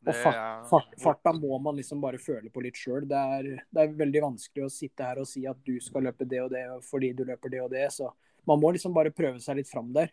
Og 0.00 0.16
fart, 0.16 0.68
fart, 0.70 0.94
farta 1.02 1.32
må 1.36 1.58
man 1.60 1.76
liksom 1.76 2.00
bare 2.00 2.18
føle 2.20 2.48
på 2.52 2.62
litt 2.64 2.78
sjøl. 2.80 3.04
Det, 3.08 3.56
det 3.68 3.82
er 3.82 3.98
veldig 3.98 4.22
vanskelig 4.24 4.64
å 4.64 4.72
sitte 4.72 5.04
her 5.04 5.20
og 5.20 5.28
si 5.28 5.42
at 5.48 5.58
du 5.66 5.74
skal 5.84 6.06
løpe 6.08 6.24
det 6.28 6.40
og 6.40 6.54
det 6.54 6.64
fordi 6.86 7.12
du 7.16 7.26
løper 7.28 7.52
det 7.52 7.60
og 7.60 7.70
det. 7.74 7.84
Så 7.92 8.08
man 8.48 8.62
må 8.62 8.72
liksom 8.72 8.94
bare 8.96 9.12
prøve 9.12 9.42
seg 9.44 9.60
litt 9.60 9.68
fram 9.68 9.90
der, 9.92 10.12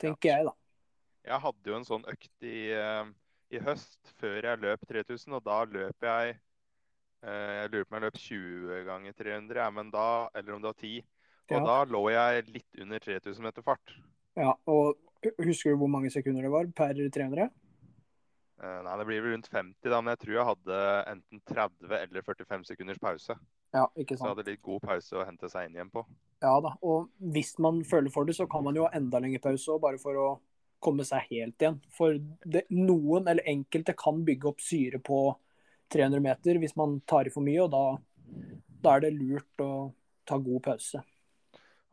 tenker 0.00 0.32
jeg, 0.32 0.46
da. 0.48 0.54
Jeg 1.28 1.42
hadde 1.44 1.68
jo 1.68 1.76
en 1.76 1.84
sånn 1.84 2.06
økt 2.08 2.46
i, 2.48 2.70
eh, 2.72 3.10
i 3.52 3.60
høst 3.60 4.14
før 4.22 4.38
jeg 4.40 4.62
løp 4.62 4.88
3000, 4.88 5.36
og 5.36 5.44
da 5.44 5.58
løp 5.68 6.08
jeg 6.08 6.32
eh, 6.32 7.52
Jeg 7.60 7.72
lurer 7.74 7.84
på 7.84 7.92
om 7.92 7.98
jeg 7.98 8.06
løp 8.06 8.20
20 8.24 8.82
ganger 8.88 9.18
300, 9.20 9.68
men 9.76 9.92
da, 9.92 10.08
eller 10.32 10.56
om 10.56 10.64
det 10.64 10.72
var 10.72 10.80
10. 10.80 11.04
Og 11.50 11.56
Ja. 11.58 11.66
da 11.66 11.76
lå 11.84 12.02
jeg 12.14 12.48
litt 12.54 12.80
under 12.80 12.98
3000 13.02 13.42
meter 13.42 13.62
fart. 13.66 13.96
Ja, 14.38 14.54
og 14.70 14.96
Husker 15.36 15.74
du 15.74 15.76
hvor 15.76 15.90
mange 15.92 16.08
sekunder 16.08 16.40
det 16.46 16.48
var 16.48 16.68
per 16.72 16.96
300? 16.96 17.50
Eh, 18.60 18.80
nei, 18.84 18.94
det 19.00 19.06
blir 19.08 19.22
vel 19.24 19.32
rundt 19.32 19.48
50, 19.48 19.88
da, 19.88 19.98
men 20.02 20.12
jeg 20.12 20.20
tror 20.24 20.34
jeg 20.34 20.46
hadde 20.50 20.78
enten 21.08 21.40
30 21.48 21.94
eller 21.96 22.24
45 22.26 22.66
sekunders 22.68 22.98
pause. 23.00 23.36
Ja, 23.72 23.86
ikke 23.94 24.18
sant. 24.18 24.20
Så 24.20 24.26
jeg 24.26 24.34
hadde 24.34 24.50
litt 24.50 24.64
god 24.66 24.82
pause 24.84 25.16
å 25.16 25.24
hente 25.24 25.48
seg 25.48 25.68
inn 25.68 25.78
igjen 25.78 25.92
på. 25.94 26.02
Ja 26.44 26.52
da. 26.60 26.74
Og 26.84 27.08
hvis 27.32 27.54
man 27.62 27.80
føler 27.88 28.12
for 28.12 28.28
det, 28.28 28.36
så 28.36 28.44
kan 28.50 28.66
man 28.66 28.76
jo 28.76 28.84
ha 28.84 28.92
enda 28.98 29.22
lengre 29.22 29.40
pause 29.46 29.72
òg, 29.72 29.80
bare 29.86 30.00
for 30.02 30.20
å 30.20 30.28
komme 30.84 31.06
seg 31.08 31.24
helt 31.30 31.64
igjen. 31.64 31.80
For 31.96 32.20
det, 32.44 32.66
noen, 32.74 33.30
eller 33.32 33.48
enkelte, 33.48 33.96
kan 33.96 34.20
bygge 34.28 34.52
opp 34.52 34.60
syre 34.64 35.00
på 35.08 35.22
300 35.94 36.22
meter 36.24 36.60
hvis 36.60 36.76
man 36.76 36.98
tar 37.08 37.30
i 37.30 37.32
for 37.32 37.46
mye, 37.46 37.64
og 37.64 37.72
da, 37.72 37.84
da 38.84 38.96
er 38.96 39.06
det 39.06 39.14
lurt 39.16 39.64
å 39.64 39.72
ta 40.28 40.36
god 40.36 40.66
pause. 40.68 41.00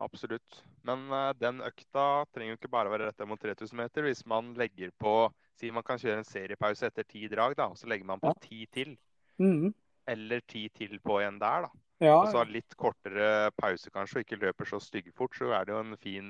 Absolutt. 0.04 0.62
Men 0.86 1.08
uh, 1.10 1.32
den 1.34 1.64
økta 1.64 2.26
trenger 2.32 2.54
jo 2.54 2.60
ikke 2.60 2.76
bare 2.76 2.92
være 2.92 3.08
retta 3.08 3.26
mot 3.26 3.40
3000 3.40 3.80
meter. 3.80 4.04
Hvis 4.04 4.26
man 4.28 4.52
legger 4.58 4.92
på 5.00 5.30
Si 5.58 5.70
man 5.74 5.82
kan 5.82 5.98
kjøre 5.98 6.20
en 6.22 6.26
seriepause 6.28 6.86
etter 6.86 7.06
ti 7.08 7.24
drag, 7.28 7.56
da, 7.58 7.66
og 7.72 7.76
så 7.80 7.88
legger 7.90 8.06
man 8.06 8.20
på 8.22 8.30
Ja. 8.30 8.38
ti 8.44 8.66
til. 8.70 8.96
Mm. 9.42 9.72
Eller 10.06 10.40
ti 10.46 10.68
til 10.70 10.98
på 11.04 11.18
en 11.20 11.38
der, 11.40 11.66
da. 11.66 11.70
Ja, 12.00 12.14
Og 12.22 12.28
så 12.30 12.44
litt 12.46 12.76
kortere 12.78 13.50
pause 13.58 13.90
kanskje, 13.90 14.20
og 14.20 14.24
ikke 14.24 14.38
løper 14.38 14.64
så 14.70 14.78
styggfort, 14.80 15.34
så 15.34 15.50
er 15.52 15.64
det 15.66 15.74
jo 15.74 15.80
en 15.82 15.96
fin 15.98 16.28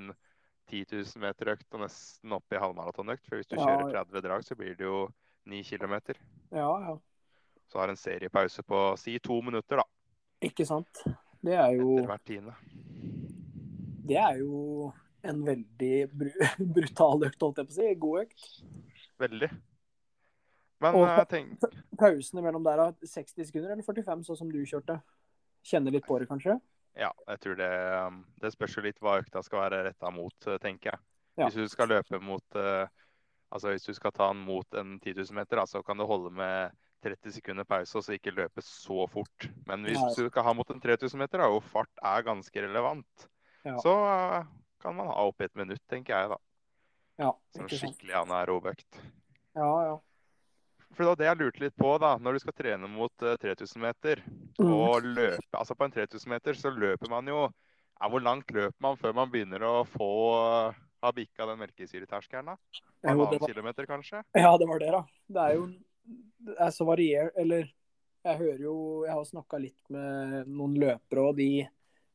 10 0.68 0.84
000 0.92 1.20
meter 1.20 1.52
økt 1.52 1.74
og 1.76 1.80
nesten 1.84 2.32
opp 2.32 2.52
i 2.52 2.56
halvmaratonøkt. 2.60 3.26
For 3.28 3.36
hvis 3.36 3.46
du 3.48 3.56
Ja. 3.56 3.66
kjører 3.66 3.92
30 3.92 4.22
drag, 4.24 4.44
så 4.44 4.56
blir 4.56 4.74
det 4.76 4.84
jo 4.88 5.08
9 5.46 5.62
km. 5.62 6.16
ja, 6.52 6.70
ja. 6.88 6.96
Så 7.68 7.78
har 7.78 7.88
en 7.90 7.96
seriepause 7.96 8.62
på 8.64 8.96
si 8.96 9.18
to 9.18 9.42
minutter, 9.42 9.76
da. 9.76 9.84
Ikke 10.40 10.64
sant. 10.66 11.02
Det 11.44 11.52
er 11.52 11.76
jo, 11.76 11.98
Etter 11.98 12.06
hvert 12.06 12.24
tiende. 12.24 12.54
det 14.08 14.16
er 14.16 14.38
jo 14.38 14.92
en 15.22 15.42
veldig 15.44 16.08
br 16.16 16.30
brutal 16.74 17.24
økt, 17.28 17.40
holdt 17.42 17.58
jeg 17.60 17.66
på 17.68 17.72
å 17.72 17.76
si. 17.76 17.94
God 17.94 18.20
økt. 18.22 18.62
Veldig. 19.18 19.50
Men 20.80 20.94
Og- 20.94 21.08
jeg 21.08 21.28
tenker 21.28 21.72
Pausene 21.98 22.42
mellom 22.42 22.62
der 22.62 22.78
er 22.78 22.92
60 23.02 23.46
sekunder 23.48 23.72
eller 23.72 23.82
45, 23.82 24.22
sånn 24.24 24.36
som 24.38 24.50
du 24.50 24.60
kjørte. 24.64 25.00
Kjenner 25.64 25.90
litt 25.92 26.06
på 26.06 26.18
det, 26.20 26.28
kanskje? 26.28 26.60
Ja, 26.96 27.10
jeg 27.28 27.40
tror 27.40 27.56
det 27.56 27.70
um, 28.06 28.24
Det 28.40 28.52
spørs 28.52 28.74
jo 28.76 28.82
litt 28.82 28.98
hva 29.00 29.20
økta 29.20 29.42
skal 29.44 29.60
være 29.70 29.84
retta 29.88 30.10
mot, 30.10 30.34
eh, 30.46 30.58
tenker 30.58 30.92
jeg. 30.92 31.00
Ja. 31.38 31.46
Hvis 31.48 31.54
du 31.54 31.68
skal 31.68 31.88
løpe 31.88 32.20
mot 32.22 32.56
eh, 32.56 32.86
Altså 33.50 33.70
hvis 33.72 33.86
du 33.86 33.94
skal 33.94 34.12
ta 34.12 34.28
den 34.28 34.44
mot 34.44 34.66
en 34.74 34.98
10 35.00 35.14
000 35.14 35.32
meter, 35.34 35.56
så 35.64 35.82
kan 35.82 35.96
du 35.96 36.04
holde 36.04 36.30
med 36.30 36.70
30 37.02 37.32
sekunder 37.32 37.64
pause 37.64 37.96
og 37.96 38.04
så 38.04 38.12
ikke 38.18 38.34
løpe 38.36 38.60
så 38.60 39.06
fort. 39.08 39.46
Men 39.66 39.84
hvis 39.86 39.96
Nei. 39.96 40.10
du 40.18 40.28
skal 40.28 40.42
ha 40.44 40.52
mot 40.52 40.68
en 40.70 40.80
3000 40.80 41.16
meter, 41.18 41.38
da, 41.38 41.46
og 41.48 41.62
fart 41.62 41.88
er 42.04 42.22
ganske 42.26 42.52
relevant, 42.60 43.28
Ja. 43.64 43.76
så 43.80 43.94
eh, 44.04 44.44
kan 44.82 44.94
man 44.94 45.06
ha 45.06 45.14
opp 45.24 45.40
et 45.40 45.54
minutt, 45.56 45.80
tenker 45.88 46.12
jeg, 46.12 46.28
da. 46.28 46.36
Ja, 47.18 47.32
Som 47.54 47.66
ikke 47.66 47.80
skikkelig 47.82 48.14
anaerob 48.22 48.68
økt. 48.70 49.00
Ja, 49.58 49.70
ja. 49.88 49.96
For 50.94 51.02
det 51.04 51.08
var 51.10 51.18
det 51.20 51.26
jeg 51.28 51.38
lurte 51.42 51.62
litt 51.62 51.74
på, 51.78 51.90
da. 52.00 52.12
Når 52.18 52.36
du 52.38 52.42
skal 52.42 52.54
trene 52.58 52.88
mot 52.90 53.22
eh, 53.26 53.36
3000 53.42 53.82
meter 53.82 54.22
Mm. 54.58 54.72
og 54.74 55.04
løpe 55.06 55.54
Altså 55.54 55.74
på 55.78 55.84
en 55.86 55.92
3000 55.94 56.30
meter 56.32 56.56
så 56.58 56.70
løper 56.74 57.06
man 57.12 57.28
jo 57.30 57.44
ja, 57.46 58.08
Hvor 58.10 58.18
langt 58.24 58.50
løper 58.50 58.74
man 58.82 58.96
før 58.98 59.12
man 59.14 59.30
begynner 59.30 59.62
å 59.62 59.84
få 59.86 60.08
ha 60.74 61.12
bikka 61.14 61.46
den 61.46 61.60
melkesyreterskelen? 61.60 62.48
da? 62.50 62.56
Halvannen 63.06 63.38
kilometer, 63.46 63.86
kanskje? 63.86 64.24
ja, 64.34 64.50
det 64.58 64.66
var 64.66 64.78
det, 64.82 64.88
da. 64.90 65.04
Det 65.28 65.44
er 65.44 65.54
jo 65.60 65.68
det 66.48 66.56
er 66.58 66.70
så 66.74 66.86
variert 66.88 67.36
Eller 67.38 67.68
jeg 68.24 68.38
hører 68.40 68.62
jo 68.64 68.74
Jeg 69.06 69.14
har 69.14 69.24
snakka 69.30 69.60
litt 69.62 69.78
med 69.94 70.48
noen 70.50 70.74
løpere, 70.80 71.28
og 71.30 71.36
de, 71.38 71.68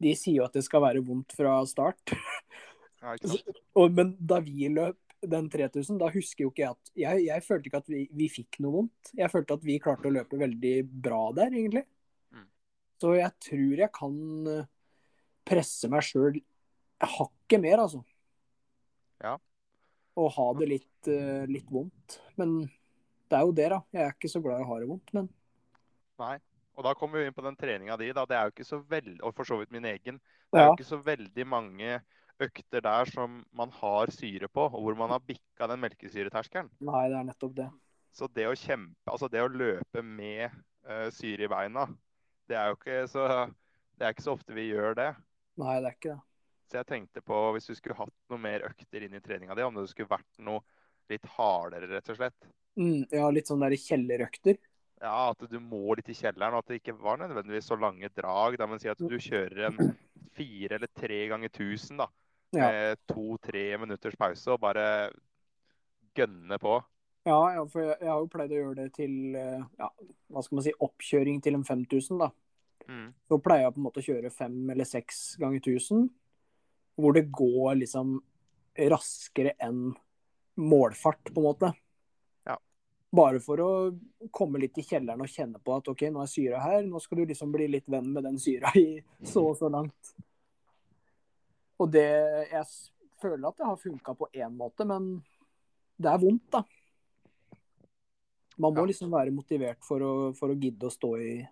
de 0.04 0.16
sier 0.20 0.42
jo 0.42 0.46
at 0.50 0.54
det 0.60 0.66
skal 0.68 0.84
være 0.84 1.00
vondt 1.06 1.32
fra 1.38 1.62
start. 1.70 2.12
Ja, 3.04 3.16
ikke? 3.18 3.56
Og, 3.80 3.96
men 3.98 4.14
da 4.20 4.40
vi 4.44 4.70
løp 4.72 5.00
den 5.24 5.48
3000, 5.52 6.00
da 6.02 6.10
husker 6.12 6.46
jo 6.46 6.52
ikke 6.52 6.64
jeg 6.66 6.76
at 6.76 6.92
Jeg, 7.00 7.26
jeg 7.30 7.44
følte 7.46 7.70
ikke 7.70 7.82
at 7.84 7.92
vi, 7.92 8.04
vi 8.12 8.30
fikk 8.32 8.60
noe 8.64 8.78
vondt. 8.78 9.14
Jeg 9.16 9.32
følte 9.32 9.58
at 9.58 9.66
vi 9.66 9.80
klarte 9.84 10.10
å 10.10 10.14
løpe 10.14 10.40
veldig 10.40 10.74
bra 11.06 11.22
der, 11.38 11.54
egentlig. 11.54 11.86
Mm. 12.36 12.48
Så 13.02 13.14
jeg 13.18 13.32
tror 13.48 13.84
jeg 13.84 13.94
kan 13.96 14.18
eh, 14.52 14.70
presse 15.48 15.92
meg 15.92 16.06
sjøl 16.08 16.42
hakket 17.04 17.64
mer, 17.64 17.84
altså. 17.84 18.04
Ja. 19.24 19.38
Og 20.20 20.32
ha 20.36 20.48
det 20.60 20.70
litt, 20.70 21.12
eh, 21.12 21.44
litt 21.50 21.72
vondt. 21.72 22.20
Men 22.40 22.62
det 22.64 23.40
er 23.40 23.48
jo 23.48 23.56
det, 23.56 23.70
da. 23.74 23.80
Jeg 23.96 24.08
er 24.08 24.18
ikke 24.18 24.32
så 24.32 24.44
glad 24.44 24.62
i 24.62 24.68
å 24.68 24.72
ha 24.72 24.82
det 24.82 24.92
vondt, 24.92 25.16
men 25.16 25.32
Nei. 26.22 26.36
Og 26.74 26.86
da 26.86 26.94
kommer 26.98 27.20
vi 27.20 27.28
inn 27.30 27.36
på 27.36 27.44
den 27.46 27.58
treninga 27.58 27.96
di. 28.02 28.10
da. 28.16 28.26
Det 28.26 28.36
er 28.38 28.48
jo 28.48 28.54
ikke 28.56 28.66
så 28.66 28.80
veldig, 28.90 29.20
og 29.22 29.34
for 29.38 29.46
så 29.46 29.60
vidt 29.60 29.74
min 29.74 29.86
egen, 29.86 30.20
det 30.50 30.60
er 30.60 30.64
ja. 30.64 30.70
jo 30.72 30.78
ikke 30.78 30.90
så 30.90 31.00
veldig 31.06 31.46
mange 31.50 32.00
økter 32.42 32.84
der 32.84 33.10
som 33.12 33.42
man 33.56 33.72
har 33.78 34.12
syre 34.14 34.50
på, 34.50 34.66
og 34.66 34.82
hvor 34.86 34.98
man 34.98 35.14
har 35.14 35.24
bikka 35.24 35.68
den 35.70 35.82
melkesyreterskelen. 35.84 36.72
Nei, 36.84 37.06
det 37.12 37.20
er 37.20 37.28
nettopp 37.28 37.56
det. 37.58 37.70
Så 38.14 38.30
det 38.30 38.46
å 38.50 38.58
kjempe, 38.58 38.98
altså 39.10 39.30
det 39.32 39.42
å 39.42 39.52
løpe 39.52 40.04
med 40.06 40.50
uh, 40.86 41.10
syre 41.14 41.48
i 41.48 41.52
beina, 41.52 41.88
det 42.50 42.58
er 42.60 42.70
jo 42.70 42.78
ikke 42.78 43.00
så, 43.10 43.28
det 43.98 44.06
er 44.06 44.14
ikke 44.14 44.26
så 44.26 44.36
ofte 44.36 44.58
vi 44.58 44.70
gjør 44.70 44.98
det. 45.00 45.10
Nei, 45.62 45.80
det 45.80 45.90
er 45.90 45.98
ikke 45.98 46.14
det. 46.14 46.22
Så 46.70 46.80
jeg 46.80 46.90
tenkte 46.90 47.22
på 47.22 47.40
hvis 47.54 47.70
du 47.70 47.76
skulle 47.78 47.98
hatt 48.00 48.14
noe 48.32 48.42
mer 48.42 48.66
økter 48.66 49.06
inn 49.06 49.14
i 49.18 49.22
treninga 49.22 49.56
di, 49.58 49.66
om 49.66 49.76
det 49.78 49.88
skulle 49.92 50.10
vært 50.10 50.42
noe 50.42 50.64
litt 51.12 51.26
hardere, 51.36 51.90
rett 51.92 52.14
og 52.14 52.18
slett. 52.18 52.48
Mm, 52.80 53.04
ja, 53.12 53.28
litt 53.30 53.50
sånn 53.50 53.62
der 53.62 53.76
kjellerøkter. 53.78 54.58
Ja, 55.04 55.34
at 55.34 55.44
du 55.52 55.58
må 55.60 55.98
litt 55.98 56.10
i 56.10 56.16
kjelleren, 56.16 56.56
og 56.56 56.64
at 56.64 56.72
det 56.72 56.80
ikke 56.80 56.96
var 56.96 57.20
nødvendigvis 57.20 57.68
så 57.70 57.78
lange 57.78 58.10
drag. 58.16 58.56
Da, 58.58 58.68
men 58.70 58.80
si 58.82 58.90
at 58.90 59.02
du 59.02 59.18
kjører 59.20 59.68
en 59.68 59.94
fire 60.34 60.80
eller 60.80 60.90
tre 60.96 61.20
ganger 61.30 61.52
1000 61.52 62.00
da, 62.02 62.08
Ja. 62.54 62.70
med 62.70 63.00
to-tre 63.10 63.66
minutters 63.82 64.18
pause, 64.20 64.52
og 64.54 64.62
bare 64.62 64.86
gønne 66.14 66.60
på. 66.62 66.78
Ja, 67.24 67.40
ja, 67.56 67.64
for 67.72 67.86
jeg, 67.86 67.96
jeg 68.02 68.12
har 68.12 68.20
jo 68.20 68.32
pleid 68.32 68.52
å 68.52 68.60
gjøre 68.60 68.78
det 68.82 68.90
til 68.98 69.36
eh, 69.40 69.62
ja, 69.80 69.88
hva 70.34 70.44
skal 70.44 70.60
man 70.60 70.66
si, 70.66 70.74
oppkjøring 70.84 71.40
til 71.44 71.58
en 71.58 71.64
5000, 71.66 72.20
da. 72.20 72.30
Mm. 72.84 73.14
Så 73.32 73.40
pleier 73.40 73.64
jeg 73.64 73.76
på 73.76 73.80
en 73.80 73.86
måte 73.88 74.04
å 74.04 74.08
kjøre 74.10 74.34
fem 74.34 74.58
eller 74.74 74.88
seks 74.88 75.22
ganger 75.40 75.64
1000, 75.64 76.10
hvor 77.00 77.16
det 77.16 77.30
går 77.34 77.78
liksom 77.80 78.18
raskere 78.92 79.54
enn 79.62 79.94
målfart, 80.60 81.32
på 81.32 81.40
en 81.40 81.48
måte. 81.48 81.72
Ja. 82.50 82.58
Bare 83.16 83.40
for 83.44 83.64
å 83.64 83.72
komme 84.36 84.62
litt 84.62 84.78
i 84.78 84.86
kjelleren 84.86 85.24
og 85.24 85.32
kjenne 85.32 85.62
på 85.64 85.78
at 85.78 85.90
OK, 85.94 86.06
nå 86.12 86.26
er 86.26 86.32
syra 86.32 86.62
her, 86.66 86.84
nå 86.86 87.02
skal 87.02 87.22
du 87.22 87.32
liksom 87.32 87.54
bli 87.56 87.70
litt 87.72 87.88
venn 87.90 88.12
med 88.14 88.28
den 88.28 88.40
syra 88.42 88.74
i 88.80 89.00
så 89.24 89.48
og 89.54 89.58
så 89.62 89.72
langt. 89.72 90.14
Og 91.84 91.92
det 91.92 92.08
Jeg 92.52 92.66
føler 93.22 93.50
at 93.50 93.60
det 93.60 93.68
har 93.68 93.80
funka 93.80 94.16
på 94.20 94.30
én 94.36 94.56
måte, 94.56 94.86
men 94.88 95.18
det 96.00 96.10
er 96.12 96.20
vondt, 96.20 96.48
da. 96.52 96.64
Man 98.58 98.74
må 98.74 98.84
Ja. 98.84 98.86
liksom 98.86 99.12
være 99.12 99.32
motivert 99.32 99.84
for 99.84 100.00
å, 100.00 100.14
for 100.36 100.50
å 100.52 100.58
gidde 100.60 100.88
å 100.88 100.92
stå 100.92 101.12
i, 101.18 101.48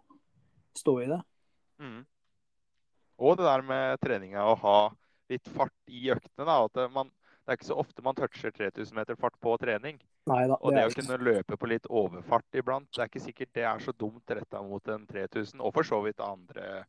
stå 0.76 1.02
i 1.02 1.08
det. 1.08 1.22
Mm. 1.80 2.06
Og 3.22 3.38
det 3.38 3.46
der 3.46 3.62
med 3.62 4.00
treninga 4.02 4.44
å 4.46 4.58
ha 4.60 4.92
litt 5.30 5.48
fart 5.48 5.74
i 5.88 6.12
øktene. 6.12 6.46
da, 6.46 6.66
at 6.66 6.92
man, 6.92 7.08
det 7.46 7.54
er 7.54 7.58
ikke 7.58 7.72
så 7.72 7.80
ofte 7.80 8.04
man 8.04 8.16
toucher 8.16 8.52
3000 8.52 8.96
meter 8.96 9.16
fart 9.16 9.38
på 9.42 9.58
trening. 9.58 10.00
Neida. 10.28 10.58
Og 10.62 10.72
det 10.72 10.84
det 10.84 10.92
å 10.92 11.02
kunne 11.02 11.24
løpe 11.24 11.58
på 11.58 11.70
litt 11.70 11.88
overfart 11.90 12.46
iblant, 12.54 12.90
det 12.92 13.02
er 13.02 13.10
ikke 13.10 13.26
sikkert 13.26 13.54
det 13.54 13.64
er 13.64 13.80
så 13.80 13.92
dumt 13.98 14.30
retta 14.30 14.62
mot 14.62 14.88
en 14.88 15.08
3000, 15.08 15.62
og 15.62 15.74
for 15.74 15.84
så 15.84 16.02
vidt 16.06 16.20
andre 16.20 16.86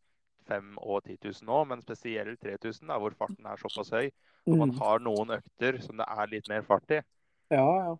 5000 0.48 0.78
og 0.82 1.02
10 1.04 1.18
000 1.24 1.52
òg, 1.56 1.66
men 1.68 1.82
spesielt 1.84 2.40
3000, 2.42 2.88
da, 2.88 2.98
hvor 2.98 3.14
farten 3.18 3.46
er 3.46 3.60
såpass 3.60 3.90
høy. 3.94 4.10
Og 4.50 4.58
man 4.58 4.72
Mm. 4.72 4.78
har 4.78 4.98
noen 5.00 5.30
økter 5.38 5.78
som 5.82 5.96
det 5.96 6.06
er 6.08 6.26
litt 6.32 6.48
mer 6.48 6.62
fart 6.66 6.90
i. 6.90 7.00
Ja, 7.50 7.66
ja. 7.86 7.96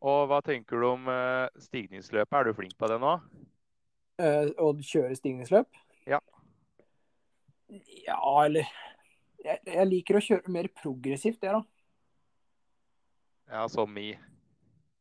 Og 0.00 0.20
hva 0.30 0.40
tenker 0.44 0.80
du 0.80 0.86
om 0.94 1.08
eh, 1.12 1.48
stigningsløpet? 1.60 2.32
Er 2.38 2.44
du 2.48 2.54
flink 2.56 2.76
på 2.80 2.88
det 2.88 2.96
nå? 3.02 3.18
Eh, 4.20 4.48
å 4.60 4.72
kjøre 4.80 5.16
stigningsløp? 5.18 5.68
Ja. 6.08 6.20
Ja, 8.06 8.18
eller 8.46 8.66
jeg, 9.44 9.60
jeg 9.66 9.86
liker 9.90 10.18
å 10.18 10.24
kjøre 10.24 10.52
mer 10.52 10.68
progressivt, 10.80 11.40
det, 11.44 11.52
da. 11.52 11.62
Ja, 13.50 13.66
som 13.68 13.96
i 13.98 14.12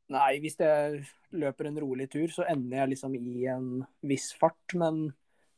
Nei, 0.10 0.40
hvis 0.42 0.56
jeg 0.58 1.04
løper 1.38 1.68
en 1.70 1.76
rolig 1.78 2.08
tur, 2.10 2.32
så 2.34 2.42
ender 2.50 2.80
jeg 2.80 2.90
liksom 2.96 3.13
i 3.20 3.44
en 3.52 3.68
viss 4.10 4.32
fart, 4.34 4.74
men 4.74 5.12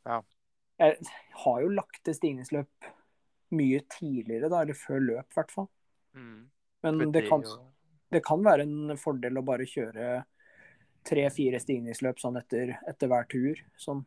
Ja. 0.05 0.21
jeg 0.79 0.97
har 1.43 1.61
jo 1.61 1.67
lagt 1.69 1.99
til 2.03 2.15
stigningsløp 2.17 2.89
mye 3.51 3.81
tidligere, 3.91 4.49
da, 4.49 4.61
eller 4.63 4.73
før 4.73 4.99
løp, 5.03 5.27
i 5.29 5.35
hvert 5.37 5.51
fall. 5.51 5.67
mm, 6.15 6.49
Men 6.83 7.11
det 7.11 7.27
kan, 7.29 7.43
det 8.11 8.23
kan 8.25 8.43
være 8.43 8.61
en 8.65 8.97
fordel 8.97 9.37
å 9.37 9.43
bare 9.45 9.67
kjøre 9.67 10.23
tre-fire 11.05 11.59
stigningsløp 11.59 12.19
sånn 12.21 12.37
etter, 12.39 12.77
etter 12.87 13.07
hver 13.11 13.27
tur. 13.29 13.61
Sånn. 13.77 14.05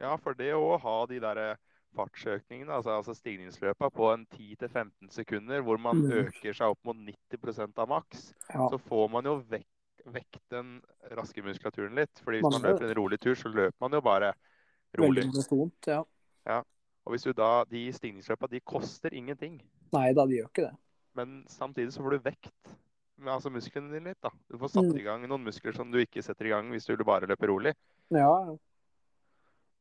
Ja, 0.00 0.16
for 0.18 0.34
det 0.34 0.50
å 0.56 0.74
ha 0.82 0.96
de 1.06 1.20
der 1.22 1.40
eh, 1.42 1.60
fartsøkningene, 1.94 2.72
altså, 2.74 2.96
altså 2.98 3.14
stigningsløpa 3.14 3.90
på 3.94 4.08
en 4.12 4.24
10-15 4.34 5.10
sekunder, 5.14 5.62
hvor 5.62 5.78
man 5.78 6.02
Mm. 6.02 6.10
øker 6.26 6.52
seg 6.52 6.72
opp 6.74 6.80
mot 6.84 6.96
90% 6.96 7.78
av 7.78 7.88
maks, 7.88 8.32
Ja. 8.50 8.68
så 8.68 8.78
får 8.88 9.10
man 9.10 9.24
jo 9.24 9.36
vekk, 9.42 9.68
vekk 10.12 10.38
den 10.52 10.82
raske 11.16 11.42
muskulaturen 11.42 11.94
litt. 11.96 12.20
Fordi 12.24 12.40
hvis 12.40 12.48
Man 12.48 12.60
man 12.60 12.70
løper 12.70 12.88
en 12.88 12.96
rolig 12.98 13.20
tur, 13.20 13.34
så 13.34 13.48
løper 13.48 13.76
man 13.80 13.92
jo 13.96 14.00
bare 14.04 14.32
rolig. 14.98 15.24
Stort, 15.42 15.88
ja. 15.90 16.02
ja. 16.46 16.60
Og 17.06 17.12
hvis 17.14 17.22
du 17.26 17.32
da, 17.32 17.64
de 17.68 17.86
stigningsløpa, 17.92 18.48
de 18.48 18.60
koster 18.60 19.14
ingenting. 19.14 19.60
Nei 19.92 20.12
da, 20.16 20.24
de 20.26 20.38
gjør 20.40 20.48
ikke 20.50 20.68
det. 20.68 20.74
Men 21.14 21.44
samtidig 21.48 21.92
så 21.94 22.02
får 22.02 22.16
du 22.16 22.24
vekt 22.24 22.76
med 23.16 23.32
altså 23.32 23.50
musklene 23.54 23.92
dine 23.92 24.10
litt. 24.12 24.20
da. 24.22 24.30
Du 24.50 24.58
får 24.58 24.72
satt 24.74 24.88
Mm. 24.90 24.98
i 24.98 25.02
gang 25.02 25.26
noen 25.28 25.44
muskler 25.44 25.74
som 25.76 25.90
du 25.90 25.98
ikke 25.98 26.22
setter 26.22 26.46
i 26.46 26.54
gang 26.54 26.70
hvis 26.70 26.86
du 26.86 26.96
bare 27.04 27.26
løper 27.30 27.46
rolig. 27.52 27.74
Ja. 28.10 28.56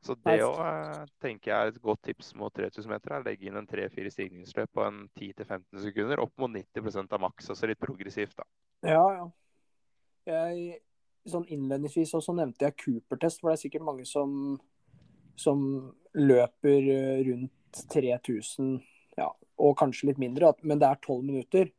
Så 0.03 0.15
det 0.19 0.41
òg 0.43 1.07
tenker 1.23 1.51
jeg 1.51 1.59
er 1.63 1.71
et 1.71 1.81
godt 1.81 2.01
tips 2.03 2.33
mot 2.35 2.53
3000 2.53 2.89
meter. 2.91 3.13
er 3.15 3.23
Legge 3.23 3.47
inn 3.47 3.55
en 3.55 3.65
3-4 3.67 4.11
stigningsløp 4.11 4.69
på 4.75 4.83
en 4.85 5.09
10-15 5.15 5.79
sekunder, 5.79 6.19
opp 6.19 6.33
mot 6.37 6.51
90% 6.51 7.13
av 7.15 7.21
maks. 7.23 7.49
Altså 7.49 7.67
litt 7.67 7.79
progressivt, 7.79 8.35
da. 8.35 8.43
Ja, 8.83 9.05
ja. 9.15 9.29
Jeg, 10.27 10.79
sånn 11.27 11.45
innledningsvis 11.51 12.13
også 12.15 12.35
nevnte 12.35 12.67
jeg 12.67 12.77
Cooper-test, 12.83 13.41
for 13.41 13.49
det 13.51 13.57
er 13.57 13.63
sikkert 13.65 13.85
mange 13.87 14.05
som, 14.07 14.57
som 15.39 15.63
løper 16.15 16.89
eh, 16.93 17.23
rundt 17.27 17.81
3000, 17.91 18.75
ja, 19.17 19.29
og 19.59 19.77
kanskje 19.79 20.11
litt 20.11 20.21
mindre, 20.21 20.53
men 20.63 20.79
det 20.81 20.89
er 20.91 21.01
12 21.01 21.23
minutter, 21.31 21.71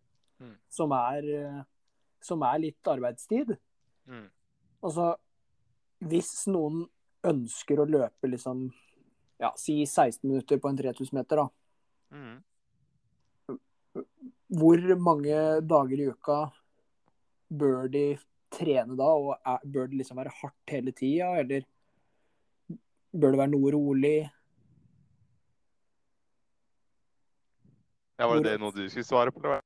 Mm. 0.42 0.56
som, 0.68 0.90
er, 0.92 1.26
eh, 1.30 1.60
som 2.20 2.42
er 2.42 2.58
litt 2.58 2.88
arbeidstid. 2.90 3.52
Mm. 4.10 4.24
Altså, 4.82 5.12
hvis 6.02 6.32
noen 6.50 6.88
ønsker 7.24 7.78
å 7.78 7.86
løpe 7.86 8.28
liksom, 8.28 8.64
ja, 9.40 9.52
si 9.56 9.76
16 9.86 10.26
minutter 10.26 10.58
på 10.58 10.68
en 10.68 10.76
3000 10.76 11.14
meter, 11.14 11.36
da, 11.44 11.46
Mm. 12.18 12.42
hvor 14.58 14.82
mange 14.98 15.38
dager 15.62 16.02
i 16.02 16.10
uka 16.10 16.40
bør 17.54 17.88
de 17.94 18.18
trene 18.54 18.96
da, 18.98 19.10
og 19.18 19.34
er, 19.36 19.62
bør 19.66 19.90
det 19.90 20.00
liksom 20.00 20.18
være 20.20 20.32
hardt 20.40 20.72
hele 20.74 20.92
tida, 20.96 21.32
eller 21.42 21.66
bør 23.14 23.34
det 23.34 23.40
være 23.44 23.52
noe 23.54 23.72
rolig? 23.74 24.16
Ja, 28.18 28.28
Var 28.30 28.36
det, 28.38 28.44
det 28.52 28.60
noe 28.62 28.74
du 28.74 28.84
skulle 28.88 29.06
svare 29.06 29.32
på? 29.34 29.56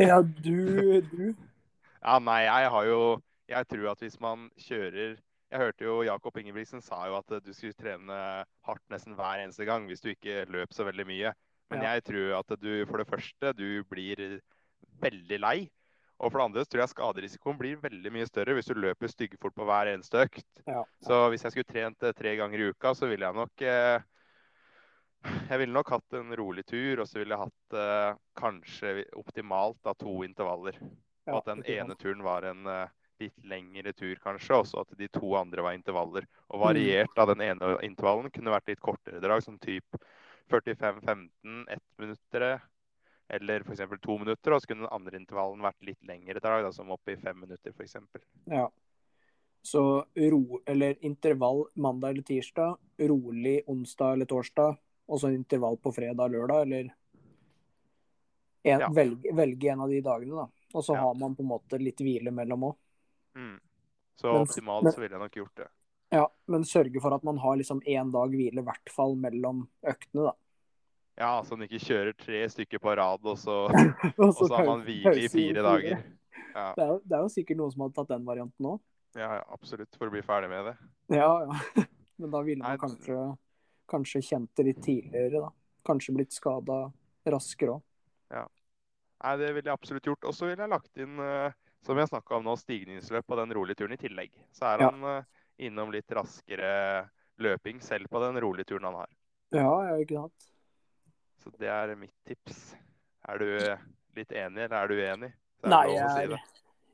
Ja, 0.00 0.20
du, 0.22 1.00
du. 1.10 1.26
Ja, 2.04 2.18
nei, 2.20 2.42
jeg 2.44 2.70
har 2.74 2.84
jo 2.84 2.98
Jeg 3.48 3.66
tror 3.70 3.86
at 3.94 4.02
hvis 4.02 4.16
man 4.20 4.48
kjører 4.60 5.14
Jeg 5.14 5.60
hørte 5.62 5.86
jo 5.86 6.02
Jakob 6.04 6.36
Ingebrigtsen 6.36 6.82
sa 6.84 6.98
jo 7.08 7.14
at 7.16 7.30
eh, 7.32 7.40
du 7.44 7.52
skulle 7.56 7.76
trene 7.78 8.18
hardt 8.66 8.82
nesten 8.92 9.14
hver 9.16 9.40
eneste 9.44 9.64
gang 9.68 9.86
hvis 9.88 10.02
du 10.04 10.10
ikke 10.12 10.44
løp 10.50 10.74
så 10.74 10.84
veldig 10.84 11.06
mye. 11.06 11.32
Men 11.70 11.80
Ja. 11.84 11.94
jeg 11.94 12.04
tror 12.10 12.34
at 12.40 12.56
du 12.60 12.84
for 12.90 12.98
det 13.00 13.08
første 13.08 13.52
du 13.56 13.84
blir 13.88 14.40
veldig 15.00 15.38
lei. 15.40 15.56
Og 16.22 16.30
for 16.30 16.38
det 16.38 16.44
andre 16.46 16.62
så 16.64 16.70
tror 16.70 16.80
jeg 16.84 16.92
skaderisikoen 16.92 17.58
blir 17.58 17.80
veldig 17.82 18.10
mye 18.14 18.26
større 18.28 18.54
hvis 18.54 18.68
du 18.70 18.74
løper 18.78 19.10
styggfort 19.10 19.54
på 19.58 19.66
hver 19.66 19.90
eneste 19.92 20.22
økt. 20.24 20.46
Ja. 20.68 20.84
Så 21.02 21.18
hvis 21.32 21.42
jeg 21.42 21.52
skulle 21.56 21.72
trent 21.72 22.02
eh, 22.06 22.14
tre 22.16 22.36
ganger 22.38 22.60
i 22.62 22.68
uka, 22.70 22.92
så 22.94 23.08
ville 23.10 23.26
jeg 23.26 23.34
nok 23.34 23.64
eh, 23.66 24.02
Jeg 25.48 25.58
ville 25.62 25.72
nok 25.72 25.88
hatt 25.94 26.16
en 26.18 26.34
rolig 26.36 26.66
tur, 26.68 27.00
og 27.00 27.08
så 27.08 27.18
ville 27.18 27.32
jeg 27.34 27.46
hatt 27.46 27.78
eh, 27.80 28.18
kanskje 28.36 29.06
optimalt 29.16 29.78
da 29.82 29.94
to 29.96 30.18
intervaller. 30.26 30.76
Ja, 31.24 31.38
at 31.38 31.46
den 31.48 31.62
ene 31.64 31.96
turen 31.96 32.20
var 32.22 32.44
en 32.44 32.66
eh, 32.68 32.92
litt 33.22 33.46
lengre 33.48 33.94
tur, 33.96 34.14
kanskje. 34.20 34.58
Og 34.58 34.66
så 34.68 34.82
at 34.84 34.92
de 34.98 35.08
to 35.08 35.30
andre 35.38 35.64
var 35.64 35.72
intervaller. 35.78 36.26
Og 36.50 36.60
Mm. 36.60 36.64
variert 36.66 37.18
av 37.18 37.30
den 37.32 37.40
ene 37.40 37.78
intervallen 37.82 38.30
kunne 38.30 38.52
vært 38.52 38.68
litt 38.68 38.80
kortere 38.84 39.22
drag, 39.24 39.42
som 39.42 39.56
typ 39.58 39.96
45-15, 40.52 41.64
ett 41.72 41.84
minuttere. 41.98 42.60
Eller 43.28 43.60
f.eks. 43.64 43.80
to 44.02 44.18
minutter. 44.18 44.52
Og 44.52 44.60
så 44.62 44.66
kunne 44.68 44.84
den 44.86 44.92
andre 44.92 45.18
intervallen 45.18 45.62
vært 45.64 45.82
litt 45.86 46.02
lengre 46.04 46.40
drag, 46.40 46.64
da, 46.64 46.72
som 46.72 46.90
oppe 46.90 47.12
i 47.14 47.16
fem 47.20 47.38
minutter, 47.40 47.72
f.eks. 47.72 47.96
Ja. 48.50 48.68
Så 49.64 50.04
ro, 50.30 50.60
eller 50.66 50.98
intervall 51.00 51.64
mandag 51.74 52.10
eller 52.10 52.22
tirsdag, 52.22 52.76
rolig 53.08 53.62
onsdag 53.66 54.12
eller 54.12 54.26
torsdag, 54.28 54.76
og 55.08 55.20
så 55.20 55.28
en 55.30 55.38
intervall 55.38 55.78
på 55.80 55.92
fredag 55.96 56.20
eller 56.26 56.38
lørdag, 56.38 56.62
eller 56.66 56.90
en, 58.64 58.80
Ja. 58.80 58.88
velge, 58.92 59.32
velge 59.32 59.70
en 59.72 59.80
av 59.80 59.88
de 59.88 60.00
dagene, 60.00 60.36
da. 60.36 60.48
Og 60.74 60.84
så 60.84 60.94
Ja. 60.94 61.00
har 61.00 61.14
man 61.14 61.34
på 61.34 61.40
en 61.40 61.48
måte 61.48 61.78
litt 61.80 61.96
hvile 61.96 62.30
mellom 62.30 62.60
òg. 62.60 62.76
Mm. 63.36 63.60
Så 64.16 64.32
Men- 64.32 64.46
optimalt 64.46 64.82
men- 64.84 64.92
så 64.92 65.00
ville 65.00 65.10
jeg 65.16 65.20
nok 65.20 65.32
gjort 65.32 65.54
det. 65.56 65.68
Ja, 66.12 66.28
men 66.46 66.62
sørge 66.62 67.00
for 67.00 67.14
at 67.14 67.24
man 67.24 67.38
har 67.38 67.56
liksom 67.56 67.80
én 67.86 68.12
dag 68.12 68.30
hvile, 68.30 68.58
i 68.58 68.62
hvert 68.62 68.88
fall 68.90 69.16
mellom 69.16 69.68
øktene, 69.82 70.24
da. 70.26 70.32
Ja, 71.16 71.30
så 71.46 71.54
man 71.56 71.68
ikke 71.68 71.78
kjører 71.84 72.16
tre 72.18 72.40
stykker 72.50 72.80
på 72.82 72.94
rad, 72.98 73.22
og 73.24 73.38
så, 73.38 73.68
Og 74.18 74.32
så 74.34 74.48
har 74.54 74.66
man 74.66 74.82
hvile 74.86 75.12
i 75.20 75.28
fire 75.30 75.62
dager. 75.62 76.00
Ja, 76.54 76.72
Det 76.74 76.82
er, 76.84 76.88
jo, 76.90 77.00
det 77.04 77.16
er 77.18 77.22
jo 77.22 77.30
sikkert 77.34 77.58
noen 77.60 77.72
som 77.74 77.84
hadde 77.86 77.94
tatt 78.00 78.10
den 78.14 78.26
varianten 78.26 78.66
òg. 78.72 78.80
ja, 79.14 79.28
ja, 79.38 79.44
absolutt, 79.54 79.94
for 79.98 80.10
å 80.10 80.14
bli 80.14 80.22
ferdig 80.26 80.50
med 80.50 80.70
det. 80.72 80.74
Ja, 81.14 81.30
ja. 81.46 81.84
Men 82.18 82.30
da 82.30 82.40
ville 82.46 82.62
man 82.62 82.78
kanskje, 82.78 83.18
kanskje 83.90 84.22
kjent 84.22 84.50
det 84.58 84.64
litt 84.68 84.82
tidligere, 84.82 85.40
da. 85.48 85.50
Kanskje 85.86 86.14
blitt 86.14 86.32
skada 86.34 86.84
raskere 87.26 87.76
òg. 87.78 87.82
Nei, 89.24 89.36
det 89.40 89.52
ville 89.56 89.70
jeg 89.70 89.72
absolutt 89.78 90.04
gjort. 90.04 90.26
Og 90.28 90.34
så 90.36 90.44
ville 90.50 90.60
jeg 90.66 90.68
lagt 90.68 90.98
inn, 91.00 91.14
eh, 91.22 91.54
som 91.86 91.96
jeg 91.96 92.10
snakka 92.10 92.34
om 92.36 92.42
nå, 92.44 92.54
stigningsløp 92.60 93.24
på 93.30 93.38
den 93.38 93.54
rolige 93.56 93.78
turen 93.80 93.94
i 93.96 94.00
tillegg. 94.00 94.34
Så 94.52 94.66
er 94.68 94.82
Ja. 94.82 94.90
han 94.90 95.04
eh, 95.08 95.24
innom 95.64 95.92
litt 95.94 96.10
raskere 96.12 97.08
løping 97.40 97.80
selv 97.80 98.10
på 98.12 98.20
den 98.20 98.36
rolige 98.42 98.66
turen 98.68 98.84
han 98.84 98.98
har. 99.00 99.08
Ja, 99.54 99.70
ja, 99.88 99.94
ikke 100.02 100.18
sant. 100.18 100.50
Så 101.44 101.52
det 101.60 101.68
er 101.68 101.94
mitt 102.00 102.16
tips. 102.24 102.74
Er 103.28 103.40
du 103.40 103.48
litt 104.16 104.32
enig, 104.32 104.64
eller 104.64 104.76
er 104.80 104.88
du 104.88 104.94
uenig? 104.96 105.32
Er 105.64 105.72
Nei, 105.72 105.86
jeg 105.92 106.04
er, 106.04 106.36
si 106.36 106.52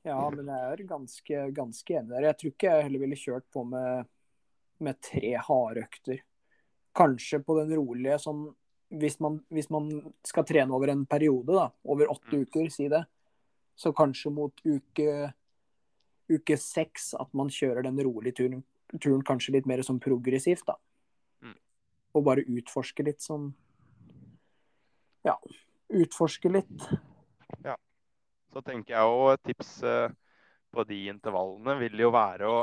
ja, 0.09 0.17
men 0.33 0.49
jeg 0.49 0.73
er 0.73 0.83
ganske, 0.89 1.43
ganske 1.53 1.95
enig 1.99 2.15
der. 2.15 2.27
Jeg 2.31 2.39
tror 2.41 2.53
ikke 2.55 2.71
jeg 2.73 2.85
heller 2.87 3.03
ville 3.03 3.19
kjørt 3.21 3.47
på 3.53 3.65
med, 3.69 4.09
med 4.81 5.01
tre 5.05 5.35
harde 5.47 5.85
økter. 5.85 6.23
Kanskje 6.97 7.43
på 7.45 7.59
den 7.61 7.75
rolige 7.77 8.17
sånn 8.23 8.49
hvis 8.91 9.21
man, 9.23 9.37
hvis 9.55 9.69
man 9.71 9.87
skal 10.27 10.47
trene 10.49 10.75
over 10.75 10.91
en 10.91 11.05
periode, 11.07 11.55
da, 11.55 11.69
over 11.87 12.11
åtte 12.11 12.35
Mm. 12.35 12.43
uker, 12.43 12.71
si 12.71 12.89
det, 12.89 13.05
så 13.77 13.93
kanskje 13.95 14.33
mot 14.35 14.53
uke, 14.67 15.33
uke 16.29 16.57
seks 16.59 17.15
at 17.15 17.33
man 17.33 17.49
kjører 17.49 17.83
den 17.87 18.01
rolige 18.03 18.35
turen, 18.35 18.65
turen 18.99 19.23
kanskje 19.23 19.53
litt 19.53 19.67
mer 19.67 19.79
sånn 19.87 20.01
progressivt, 20.01 20.67
da. 20.67 20.75
Mm. 21.43 21.55
Og 22.15 22.25
bare 22.25 22.43
utforske 22.43 23.05
litt 23.07 23.21
sånn 23.21 23.55
Ja, 25.27 25.37
utforske 25.91 26.49
litt. 26.53 26.85
Ja. 27.65 27.77
Så 28.53 28.63
tenker 28.67 28.97
jeg 28.97 29.15
òg 29.15 29.33
et 29.35 29.43
tips 29.51 29.83
eh, 29.87 30.13
på 30.75 30.85
de 30.89 31.01
intervallene 31.11 31.77
vil 31.81 32.07
jo 32.07 32.13
være 32.15 32.51
å 32.51 32.61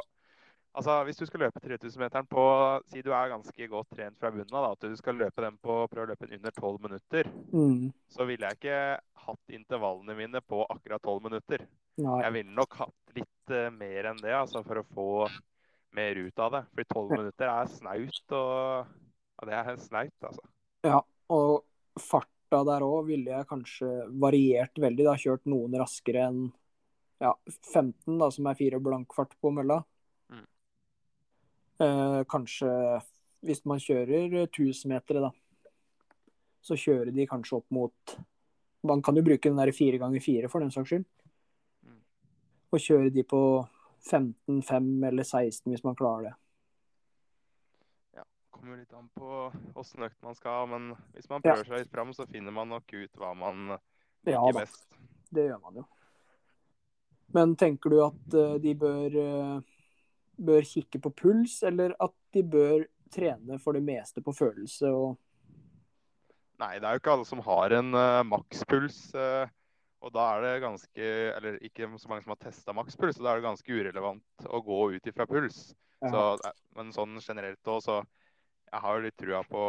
Altså, 0.78 0.94
Hvis 1.08 1.18
du 1.18 1.24
skal 1.26 1.42
løpe 1.42 1.58
3000-meteren 1.64 2.28
på 2.30 2.42
Si 2.86 3.02
du 3.02 3.08
er 3.10 3.32
ganske 3.32 3.68
godt 3.72 3.96
trent 3.98 4.20
fra 4.20 4.30
bunnen 4.30 4.54
av, 4.60 4.76
at 4.76 4.84
du 4.86 4.94
skal 5.00 5.18
løpe 5.18 5.42
den 5.42 5.56
på 5.58 5.78
prøve 5.90 6.04
å 6.06 6.10
løpe 6.12 6.28
den 6.28 6.38
under 6.38 6.54
12 6.54 6.84
minutter, 6.84 7.30
Mm. 7.50 7.88
så 8.14 8.28
ville 8.30 8.46
jeg 8.46 8.60
ikke 8.60 9.00
hatt 9.26 9.56
intervallene 9.58 10.14
mine 10.20 10.42
på 10.46 10.60
akkurat 10.70 11.02
12 11.02 11.24
minutter. 11.24 11.66
Nei. 11.98 12.20
Jeg 12.22 12.36
ville 12.36 12.54
nok 12.54 12.78
hatt 12.84 13.16
litt 13.18 13.54
uh, 13.58 13.72
mer 13.74 14.12
enn 14.12 14.22
det, 14.22 14.36
altså, 14.38 14.62
for 14.68 14.84
å 14.84 14.86
få 14.94 15.08
mer 15.98 16.22
ut 16.22 16.40
av 16.46 16.54
det. 16.54 16.64
For 16.76 16.94
12 16.94 17.10
minutter 17.24 17.50
er 17.56 17.74
snaut, 17.74 18.22
og 18.38 18.94
og 19.38 19.50
det 19.50 19.58
er 19.58 19.82
snaut, 19.82 20.14
altså. 20.30 20.46
Ja, 20.86 21.02
og 21.34 21.66
farta 22.48 22.64
der 22.66 22.84
òg 22.86 23.08
ville 23.08 23.32
jeg 23.32 23.48
kanskje 23.48 23.88
variert 24.20 24.78
veldig. 24.80 25.06
Da 25.06 25.16
kjørt 25.18 25.46
noen 25.46 25.76
raskere 25.78 26.28
enn 26.28 26.52
ja, 27.20 27.34
15, 27.74 28.18
da, 28.20 28.30
som 28.32 28.48
er 28.48 28.58
fire 28.58 28.80
blankfart 28.80 29.36
på 29.42 29.52
mølla. 29.52 29.82
Mm. 30.30 30.48
Eh, 31.80 32.24
kanskje 32.30 33.02
hvis 33.42 33.64
man 33.66 33.80
kjører 33.80 34.46
1000 34.48 34.92
meter, 34.92 35.22
da, 35.22 35.32
så 36.62 36.78
kjører 36.78 37.12
de 37.12 37.28
kanskje 37.28 37.60
opp 37.60 37.70
mot 37.72 38.18
Man 38.84 39.02
kan 39.02 39.16
jo 39.16 39.24
bruke 39.26 39.50
den 39.50 39.58
der 39.58 39.72
fire 39.74 39.98
ganger 39.98 40.22
fire 40.22 40.48
for 40.48 40.62
den 40.62 40.72
saks 40.72 40.88
skyld. 40.88 41.06
Mm. 41.84 42.02
Og 42.72 42.80
kjøre 42.80 43.10
de 43.12 43.24
på 43.26 43.40
15, 44.06 44.62
5 44.64 45.04
eller 45.10 45.26
16 45.26 45.72
hvis 45.74 45.84
man 45.84 45.98
klarer 45.98 46.30
det. 46.30 46.36
Kommer 48.58 48.80
litt 48.82 48.94
an 48.98 49.10
på 49.14 49.52
åssen 49.78 50.08
økt 50.08 50.18
man 50.26 50.36
skal 50.36 50.62
ha, 50.62 50.66
men 50.74 50.90
hvis 51.14 51.30
man 51.30 51.44
prøver 51.46 51.68
seg 51.68 51.84
litt 51.84 51.94
fram, 51.94 52.14
så 52.16 52.26
finner 52.30 52.56
man 52.56 52.72
nok 52.74 52.90
ut 52.94 53.22
hva 53.22 53.36
man 53.38 53.78
liker 54.26 54.34
ja, 54.34 54.56
best. 54.58 54.88
Det 55.30 55.46
gjør 55.46 55.62
man 55.62 55.82
jo. 55.82 55.86
Men 57.36 57.56
tenker 57.60 57.92
du 57.92 58.02
at 58.06 58.36
eh, 58.40 58.56
de 58.64 58.74
bør, 58.80 59.18
eh, 59.22 59.88
bør 60.50 60.68
kikke 60.68 61.02
på 61.04 61.14
puls, 61.22 61.60
eller 61.68 61.96
at 62.04 62.16
de 62.34 62.44
bør 62.44 62.88
trene 63.14 63.60
for 63.64 63.78
det 63.78 63.84
meste 63.88 64.24
på 64.24 64.36
følelse 64.36 64.92
og 64.92 65.16
Nei, 66.58 66.80
det 66.82 66.88
er 66.90 66.96
jo 66.96 67.00
ikke 67.04 67.12
alle 67.14 67.26
som 67.30 67.42
har 67.46 67.74
en 67.78 67.94
uh, 67.94 68.24
makspuls. 68.26 68.96
Uh, 69.14 69.46
og 70.02 70.10
da 70.16 70.24
er 70.34 70.42
det 70.42 70.54
ganske 70.64 71.10
Eller 71.36 71.60
ikke 71.62 71.86
så 72.02 72.10
mange 72.10 72.24
som 72.26 72.34
har 72.34 72.40
testa 72.42 72.74
makspuls, 72.74 73.14
så 73.14 73.22
da 73.22 73.30
er 73.30 73.38
det 73.38 73.46
ganske 73.46 73.76
urelevant 73.78 74.48
å 74.50 74.62
gå 74.66 74.80
ut 74.96 75.10
ifra 75.12 75.28
puls. 75.30 75.60
Så, 76.02 76.24
men 76.78 76.90
sånn 76.94 77.22
generelt 77.22 77.70
òg, 77.70 77.84
så 77.86 78.00
jeg 78.68 78.82
har 78.84 78.98
jo 78.98 79.04
litt 79.06 79.18
trua 79.20 79.42
på 79.48 79.62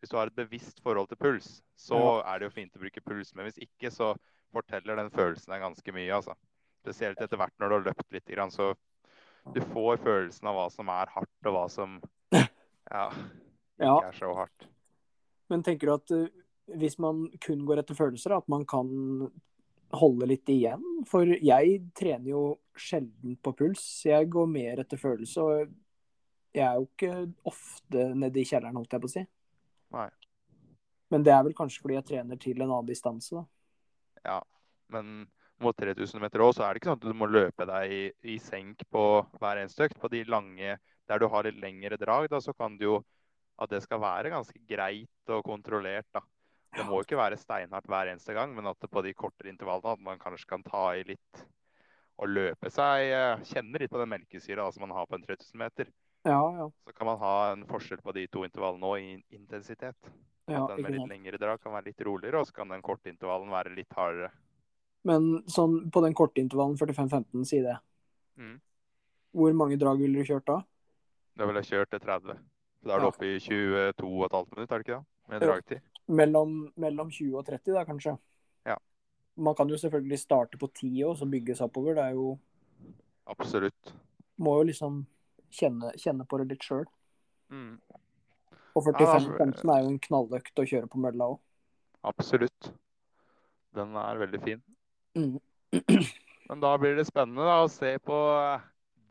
Hvis 0.00 0.10
du 0.10 0.16
har 0.18 0.30
et 0.30 0.38
bevisst 0.38 0.80
forhold 0.82 1.08
til 1.10 1.18
puls, 1.20 1.48
så 1.78 2.20
er 2.26 2.38
det 2.40 2.48
jo 2.48 2.54
fint 2.56 2.76
å 2.76 2.82
bruke 2.82 3.02
puls. 3.06 3.34
Men 3.34 3.46
hvis 3.46 3.60
ikke, 3.62 3.92
så 3.94 4.12
forteller 4.50 4.98
den 4.98 5.10
følelsen 5.14 5.52
deg 5.54 5.62
ganske 5.62 5.94
mye, 5.94 6.10
altså. 6.16 6.34
Spesielt 6.80 7.20
etter 7.22 7.38
hvert 7.38 7.54
når 7.60 7.68
du 7.70 7.76
har 7.76 7.86
løpt 7.90 8.14
litt, 8.16 8.32
så 8.50 8.72
du 9.54 9.60
får 9.72 10.00
følelsen 10.02 10.48
av 10.50 10.56
hva 10.58 10.66
som 10.72 10.90
er 10.92 11.12
hardt, 11.14 11.46
og 11.46 11.54
hva 11.56 11.66
som 11.70 12.00
ja, 12.34 13.06
ikke 13.10 13.86
Ja. 13.86 13.94
er 14.08 14.16
så 14.18 14.32
hardt. 14.36 14.66
Men 15.50 15.62
tenker 15.66 15.88
du 15.88 15.94
at 15.94 16.10
eh, 16.14 16.26
hvis 16.80 16.98
man 17.02 17.28
kun 17.42 17.64
går 17.66 17.82
etter 17.82 17.96
følelser, 17.98 18.36
at 18.36 18.48
man 18.52 18.66
kan 18.68 18.90
holde 19.96 20.28
litt 20.30 20.48
igjen? 20.52 20.82
For 21.10 21.26
jeg 21.26 21.80
trener 21.98 22.30
jo 22.30 22.42
sjelden 22.78 23.38
på 23.42 23.54
puls. 23.58 23.82
Jeg 24.06 24.28
går 24.30 24.46
mer 24.50 24.82
etter 24.84 25.00
følelse. 25.00 25.42
Og 25.42 25.72
jeg 26.54 26.64
er 26.66 26.78
jo 26.78 26.86
ikke 26.88 27.12
ofte 27.50 28.06
nede 28.18 28.40
i 28.40 28.46
kjelleren, 28.46 28.78
holdt 28.78 28.96
jeg 28.96 29.02
på 29.02 29.10
å 29.10 29.12
si. 29.12 29.24
Nei. 29.96 30.08
Men 31.10 31.26
det 31.26 31.34
er 31.34 31.44
vel 31.46 31.56
kanskje 31.58 31.82
fordi 31.82 31.98
jeg 31.98 32.08
trener 32.12 32.40
til 32.40 32.60
en 32.60 32.70
annen 32.70 32.88
distanse, 32.88 33.34
da. 33.34 33.44
Ja, 34.26 34.40
men 34.94 35.24
mot 35.60 35.76
3000 35.76 36.22
meter 36.22 36.42
òg, 36.44 36.54
så 36.56 36.64
er 36.64 36.72
det 36.72 36.80
ikke 36.80 36.90
sånn 36.90 37.00
at 37.00 37.06
du 37.06 37.16
må 37.16 37.28
løpe 37.28 37.66
deg 37.68 37.94
i, 37.94 38.02
i 38.34 38.36
senk 38.42 38.82
på 38.92 39.04
hver 39.40 39.60
eneste 39.60 39.86
økt. 39.86 39.98
På 40.00 40.10
de 40.12 40.22
lange 40.28 40.76
der 41.10 41.20
du 41.20 41.26
har 41.32 41.46
litt 41.46 41.58
lengre 41.60 41.98
drag, 42.00 42.28
da, 42.32 42.40
så 42.42 42.54
kan 42.56 42.76
det 42.78 42.86
jo 42.86 43.00
at 43.60 43.72
det 43.72 43.82
skal 43.84 44.00
være 44.00 44.32
ganske 44.32 44.60
greit 44.68 45.32
og 45.34 45.44
kontrollert. 45.44 46.08
da. 46.14 46.22
Det 46.76 46.86
må 46.86 47.00
jo 47.00 47.06
ikke 47.06 47.18
være 47.18 47.38
steinhardt 47.40 47.88
hver 47.90 48.12
eneste 48.12 48.34
gang, 48.36 48.54
men 48.56 48.70
at 48.70 48.78
det 48.80 48.90
på 48.92 49.02
de 49.04 49.12
kortere 49.14 49.50
intervallene 49.52 49.96
at 49.96 50.04
man 50.06 50.22
kanskje 50.22 50.48
kan 50.48 50.62
ta 50.64 50.84
i 50.96 51.02
litt 51.08 51.42
og 52.20 52.28
løpe 52.28 52.68
seg 52.72 53.10
eh, 53.10 53.42
Kjenne 53.48 53.80
litt 53.80 53.92
på 53.92 54.00
den 54.00 54.10
melkesyra 54.12 54.66
som 54.72 54.84
man 54.84 54.92
har 54.94 55.08
på 55.08 55.16
en 55.16 55.24
3000 55.24 55.60
meter. 55.60 55.90
Ja, 56.22 56.40
ja. 56.58 56.70
Så 56.84 56.92
kan 56.92 57.08
man 57.08 57.18
ha 57.18 57.34
en 57.52 57.64
forskjell 57.68 58.02
på 58.04 58.12
de 58.12 58.26
to 58.28 58.44
intervallene 58.44 58.88
òg 58.90 59.00
i 59.00 59.36
intensitet. 59.36 59.96
ja 60.50 60.64
At 60.64 60.74
den 60.74 60.82
med 60.84 60.96
litt 60.96 61.08
lengre 61.08 61.38
drag 61.40 61.60
kan 61.62 61.72
være 61.72 61.88
litt 61.90 62.02
roligere, 62.04 62.40
og 62.40 62.48
så 62.48 62.52
kan 62.60 62.68
den 62.68 62.82
korte 62.82 63.08
intervallen 63.08 63.50
være 63.52 63.72
litt 63.74 63.92
hardere. 63.96 64.32
Men 65.08 65.30
sånn 65.48 65.86
på 65.90 66.02
den 66.04 66.14
korte 66.14 66.42
intervallen 66.42 66.76
45-15, 66.76 67.46
si 67.48 67.62
det. 67.64 67.78
Mm. 68.36 68.58
Hvor 69.32 69.54
mange 69.56 69.78
drag 69.80 70.00
ville 70.02 70.20
du 70.20 70.28
kjørt 70.28 70.48
da? 70.50 70.58
Da 71.38 71.46
ville 71.48 71.62
jeg 71.62 71.72
kjørt 71.72 71.94
til 71.94 72.02
30. 72.04 72.42
Så 72.80 72.88
da 72.88 72.96
er 72.96 73.04
du 73.04 73.08
oppe 73.08 73.28
i 73.28 73.38
22,5 73.40 74.52
minutter, 74.56 74.74
er 74.74 74.82
det 74.82 74.84
ikke 74.84 74.98
det? 74.98 75.04
Med 75.30 75.44
dragtid. 75.44 75.88
Mellom, 76.10 76.52
mellom 76.80 77.10
20 77.12 77.38
og 77.38 77.46
30, 77.46 77.72
da, 77.76 77.84
kanskje? 77.86 78.16
Ja. 78.66 78.76
Man 79.40 79.56
kan 79.56 79.70
jo 79.70 79.78
selvfølgelig 79.80 80.18
starte 80.18 80.58
på 80.60 80.68
10 80.74 81.04
og 81.06 81.16
så 81.20 81.28
bygges 81.30 81.62
oppover. 81.64 81.94
Det 81.96 82.04
er 82.10 82.18
jo 82.18 82.34
Absolutt. 83.30 83.92
Må 84.42 84.56
jo 84.58 84.66
liksom 84.72 85.04
kjenne, 85.54 85.92
kjenne 86.00 86.26
på 86.28 86.38
det 86.40 86.48
litt 86.54 86.66
sjøl. 86.66 86.86
Mm. 87.50 87.78
Og 88.78 88.86
Ja, 88.86 89.18
45-15 89.18 89.72
er 89.74 89.82
jo 89.82 89.90
en 89.90 89.98
knalløkt 90.06 90.62
å 90.62 90.66
kjøre 90.70 90.88
på 90.90 91.00
mølla 91.02 91.32
òg. 91.34 91.38
Absolutt. 92.06 92.70
Den 93.76 93.94
er 93.98 94.20
veldig 94.22 94.40
fin. 94.44 94.62
Mm. 95.18 95.38
Men 96.50 96.62
da 96.62 96.72
blir 96.82 96.96
det 96.98 97.06
spennende 97.06 97.46
da, 97.46 97.60
å 97.62 97.70
se 97.70 97.96
på 98.02 98.16
eh, 98.38 98.62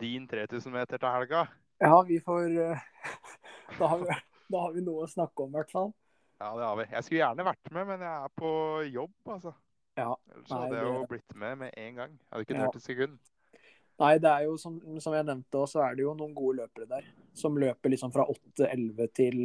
din 0.01 0.25
3000 0.27 0.73
meter 0.73 0.99
til 0.99 1.11
helga. 1.13 1.45
Ja, 1.79 2.01
vi 2.07 2.19
får 2.23 2.49
eh, 2.59 2.81
da, 3.79 3.87
har 3.93 4.01
vi, 4.03 4.17
da 4.51 4.63
har 4.65 4.75
vi 4.75 4.83
noe 4.83 5.05
å 5.05 5.11
snakke 5.11 5.45
om, 5.45 5.53
i 5.53 5.59
hvert 5.59 5.71
fall. 5.71 5.91
Ja, 6.39 6.53
det 6.55 6.65
har 6.67 6.77
vi. 6.79 6.85
Jeg 6.95 7.03
skulle 7.05 7.21
gjerne 7.21 7.45
vært 7.47 7.71
med, 7.75 7.87
men 7.91 8.03
jeg 8.07 8.25
er 8.27 8.33
på 8.39 8.51
jobb, 8.87 9.15
altså. 9.35 9.53
Ja. 9.99 10.13
Ellers 10.31 10.51
hadde 10.55 10.75
jeg 10.77 10.85
jo 10.87 10.93
det- 11.01 11.09
blitt 11.11 11.35
med 11.35 11.57
med 11.65 11.73
en 11.75 11.95
gang. 11.99 12.11
Jeg 12.15 12.31
hadde 12.31 12.45
ikke 12.47 12.55
Ja. 12.55 12.61
nølt 12.63 12.75
et 12.79 12.85
sekund. 12.87 13.17
Nei, 13.99 14.13
det 14.23 14.31
er 14.31 14.45
jo 14.47 14.53
som, 14.59 14.77
som 15.03 15.15
jeg 15.15 15.27
nevnte 15.27 15.65
så 15.67 15.81
er 15.83 15.97
det 15.97 16.05
jo 16.05 16.13
noen 16.15 16.31
gode 16.35 16.61
løpere 16.61 16.87
der. 16.87 17.07
Som 17.35 17.59
løper 17.59 17.91
liksom 17.91 18.13
fra 18.15 18.23
8-11 18.31 19.09
til 19.15 19.39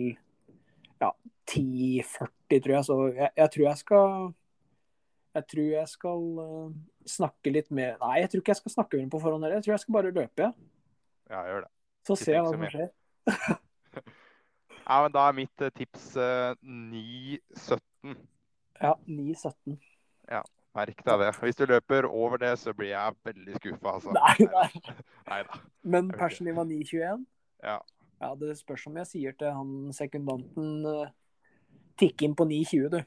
ja, 1.02 1.10
10-40, 1.50 2.62
tror 2.62 2.74
jeg. 2.76 2.86
Så 2.86 2.98
jeg, 3.16 3.30
jeg 3.40 3.52
tror 3.56 3.66
jeg 3.66 3.82
skal 3.82 4.14
Jeg 5.34 5.48
tror 5.50 5.68
jeg 5.72 5.90
skal 5.90 6.22
eh, 6.44 6.70
snakke 7.10 7.50
litt 7.50 7.72
mer 7.74 7.98
Nei, 7.98 8.20
jeg 8.22 8.30
tror 8.30 8.44
ikke 8.44 8.54
jeg 8.54 8.62
skal 8.62 8.76
snakke 8.76 8.96
med 8.96 9.02
dem 9.02 9.10
på 9.10 9.22
forhånd 9.24 9.42
heller. 9.42 9.58
Jeg 9.58 9.66
tror 9.66 9.74
jeg 9.74 9.84
skal 9.84 9.98
bare 9.98 10.14
løpe, 10.14 10.46
jeg. 10.46 10.70
Ja, 11.32 11.42
gjør 11.50 11.66
det. 11.66 11.72
Så 12.06 12.20
ser 12.20 12.38
jeg 12.38 12.46
hva 12.46 12.54
som 12.54 12.66
skjer. 12.70 12.90
Ja, 14.84 14.98
men 15.00 15.12
da 15.14 15.22
er 15.24 15.32
mitt 15.32 15.62
eh, 15.64 15.70
tips 15.72 16.10
9-17. 16.12 18.18
Ja, 18.82 18.90
9-17. 19.08 19.78
Merk 20.74 21.02
deg 21.06 21.20
det. 21.22 21.30
Hvis 21.38 21.58
du 21.58 21.64
løper 21.70 22.06
over 22.08 22.40
det, 22.42 22.52
så 22.58 22.72
blir 22.74 22.90
jeg 22.90 23.14
veldig 23.28 23.58
skuffa, 23.60 23.92
altså. 23.94 24.14
Nei, 24.16 24.70
nei. 25.30 25.42
Men 25.86 26.08
personlig 26.10 26.56
var 26.56 26.66
9,21? 26.66 27.22
Ja. 27.62 27.78
Ja, 28.22 28.30
det 28.40 28.56
spørs 28.58 28.86
om 28.88 28.96
jeg 28.98 29.06
sier 29.10 29.34
til 29.38 29.52
han 29.54 29.92
sekundanten 29.94 30.86
uh, 30.86 31.12
Tikk 32.00 32.24
inn 32.26 32.34
på 32.34 32.46
9,20, 32.50 32.88
du. 32.90 33.00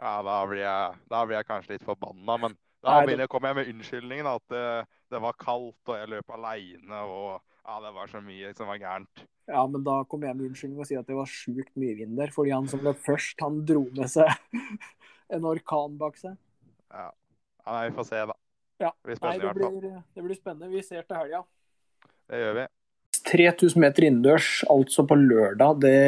Ja, 0.00 0.14
da 0.24 0.36
blir 0.48 0.62
jeg, 0.62 0.98
da 1.10 1.22
blir 1.26 1.40
jeg 1.40 1.48
kanskje 1.48 1.74
litt 1.74 1.86
forbanna, 1.86 2.36
men 2.46 2.54
da 2.80 3.00
Nei, 3.00 3.16
det- 3.18 3.28
kommer 3.28 3.50
jeg 3.50 3.58
med 3.58 3.72
unnskyldningen 3.74 4.28
at 4.30 4.44
det, 4.52 4.64
det 5.12 5.20
var 5.20 5.34
kaldt, 5.40 5.80
og 5.90 5.98
jeg 5.98 6.08
løp 6.14 6.30
aleine, 6.36 7.02
og 7.04 7.40
ja, 7.66 7.80
det 7.84 7.90
var 7.98 8.08
så 8.08 8.22
mye 8.24 8.54
som 8.56 8.70
var 8.70 8.78
gærent. 8.80 9.24
Ja, 9.50 9.64
men 9.66 9.82
da 9.84 9.98
kommer 10.08 10.30
jeg 10.30 10.38
med 10.38 10.46
unnskyldning 10.52 10.80
og 10.80 10.86
sier 10.88 11.02
at 11.02 11.10
det 11.10 11.18
var 11.18 11.28
sjukt 11.28 11.74
mye 11.80 11.96
vind 11.98 12.14
der. 12.18 12.30
Fordi 12.34 12.52
han 12.54 12.68
som 12.70 12.80
løp 12.86 13.00
først, 13.02 13.34
han 13.42 13.60
dro 13.66 13.82
med 13.96 14.08
seg 14.10 14.30
en 15.34 15.46
orkan 15.50 15.98
bak 16.00 16.16
seg. 16.20 16.38
Ja. 16.90 17.06
ja, 17.64 17.72
nei, 17.72 17.88
vi 17.88 17.96
får 17.96 18.06
se, 18.10 18.20
da. 18.30 18.36
Ja. 18.80 18.90
Det 18.96 19.08
blir 19.10 19.16
Nei, 19.16 19.18
spennende 19.20 19.36
i 19.36 19.40
det 19.40 19.48
hvert 19.48 19.64
fall. 19.64 19.80
blir, 19.80 19.96
det 20.16 20.26
blir 20.26 20.38
spennende. 20.38 20.70
Vi 20.72 20.82
ser 20.86 21.02
til 21.06 21.18
helga. 21.20 21.42
Det 22.30 22.40
gjør 22.40 22.54
vi. 22.60 22.66
3000 23.30 23.82
meter 23.82 24.06
innendørs, 24.06 24.46
altså 24.72 25.04
på 25.06 25.16
lørdag, 25.18 25.80
det, 25.82 25.98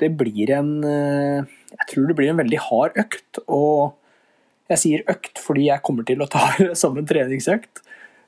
det 0.00 0.10
blir 0.20 0.52
en 0.54 0.70
eh, 0.86 1.42
Jeg 1.72 1.88
tror 1.90 2.06
det 2.08 2.16
blir 2.20 2.30
en 2.32 2.38
veldig 2.40 2.60
hard 2.68 2.96
økt. 3.02 3.40
Og 3.48 3.96
jeg 4.70 4.80
sier 4.84 5.04
økt 5.12 5.40
fordi 5.42 5.66
jeg 5.68 5.84
kommer 5.84 6.06
til 6.08 6.22
å 6.22 6.30
ta 6.30 6.46
det 6.60 6.76
som 6.78 6.96
en 6.96 7.08
treningsøkt. 7.08 7.82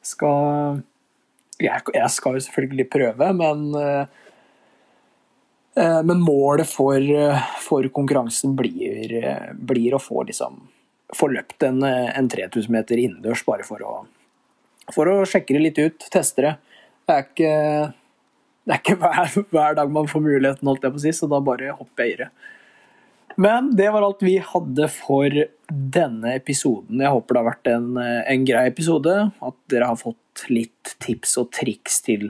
Skal 0.05 0.83
Jeg, 1.63 1.81
jeg 1.95 2.11
skal 2.13 2.37
jo 2.37 2.45
selvfølgelig 2.49 2.89
prøve, 2.93 3.31
men 3.39 3.67
eh, 3.79 4.21
eh, 5.79 6.01
men 6.05 6.21
målet 6.27 6.67
for, 6.69 6.99
for 7.63 7.87
konkurransen 7.95 8.57
blir, 8.59 9.15
blir 9.55 9.95
å 9.95 10.03
få, 10.03 10.27
liksom, 10.29 10.59
få 11.13 11.29
løpt 11.33 11.63
en, 11.67 11.83
eh, 11.83 12.19
en 12.19 12.29
3000 12.29 12.73
meter 12.73 13.01
innendørs, 13.01 13.45
bare 13.47 13.67
for 13.67 13.85
å, 13.85 13.93
for 14.95 15.11
å 15.11 15.21
sjekke 15.29 15.57
det 15.57 15.63
litt 15.63 15.83
ut, 15.83 16.09
teste 16.13 16.47
det. 16.47 16.55
Det 17.05 17.15
er 17.15 17.27
ikke, 17.29 17.55
det 18.65 18.77
er 18.77 18.83
ikke 18.83 18.99
hver, 19.03 19.39
hver 19.53 19.79
dag 19.81 19.93
man 19.93 20.11
får 20.11 20.25
muligheten, 20.25 20.69
holdt 20.69 20.87
jeg 20.87 20.97
på 20.97 21.03
å 21.03 21.05
si, 21.07 21.15
så 21.17 21.31
da 21.31 21.43
bare 21.45 21.77
hopper 21.77 22.07
jeg 22.07 22.17
i 22.17 22.21
det. 22.25 22.31
Men 23.37 23.73
det 23.75 23.89
var 23.91 24.05
alt 24.07 24.23
vi 24.23 24.37
hadde 24.39 24.87
for 24.95 25.33
denne 25.69 26.35
episoden. 26.37 27.01
Jeg 27.03 27.11
håper 27.11 27.35
det 27.35 27.41
har 27.41 27.49
vært 27.49 27.71
en, 27.73 27.89
en 27.99 28.45
grei 28.47 28.69
episode. 28.71 29.15
At 29.43 29.57
dere 29.73 29.89
har 29.91 29.99
fått 29.99 30.45
litt 30.55 30.93
tips 31.03 31.33
og 31.43 31.49
triks 31.57 31.99
til 32.07 32.29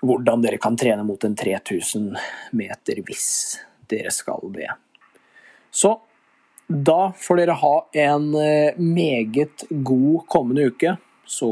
hvordan 0.00 0.40
dere 0.40 0.60
kan 0.62 0.78
trene 0.80 1.04
mot 1.04 1.20
en 1.26 1.36
3000 1.36 2.14
meter 2.56 3.02
hvis 3.04 3.28
dere 3.92 4.12
skal 4.14 4.48
det. 4.54 4.70
Så 5.68 5.98
da 6.70 7.12
får 7.18 7.36
dere 7.36 7.56
ha 7.58 7.74
en 7.92 8.34
eh, 8.34 8.76
meget 8.78 9.64
god 9.68 10.26
kommende 10.30 10.68
uke. 10.70 10.96
Så 11.26 11.50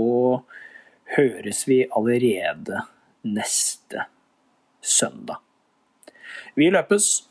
høres 1.16 1.64
vi 1.68 1.80
allerede 1.90 2.84
neste 3.26 4.06
søndag. 4.82 5.42
Vi 6.54 6.70
løpes! 6.70 7.27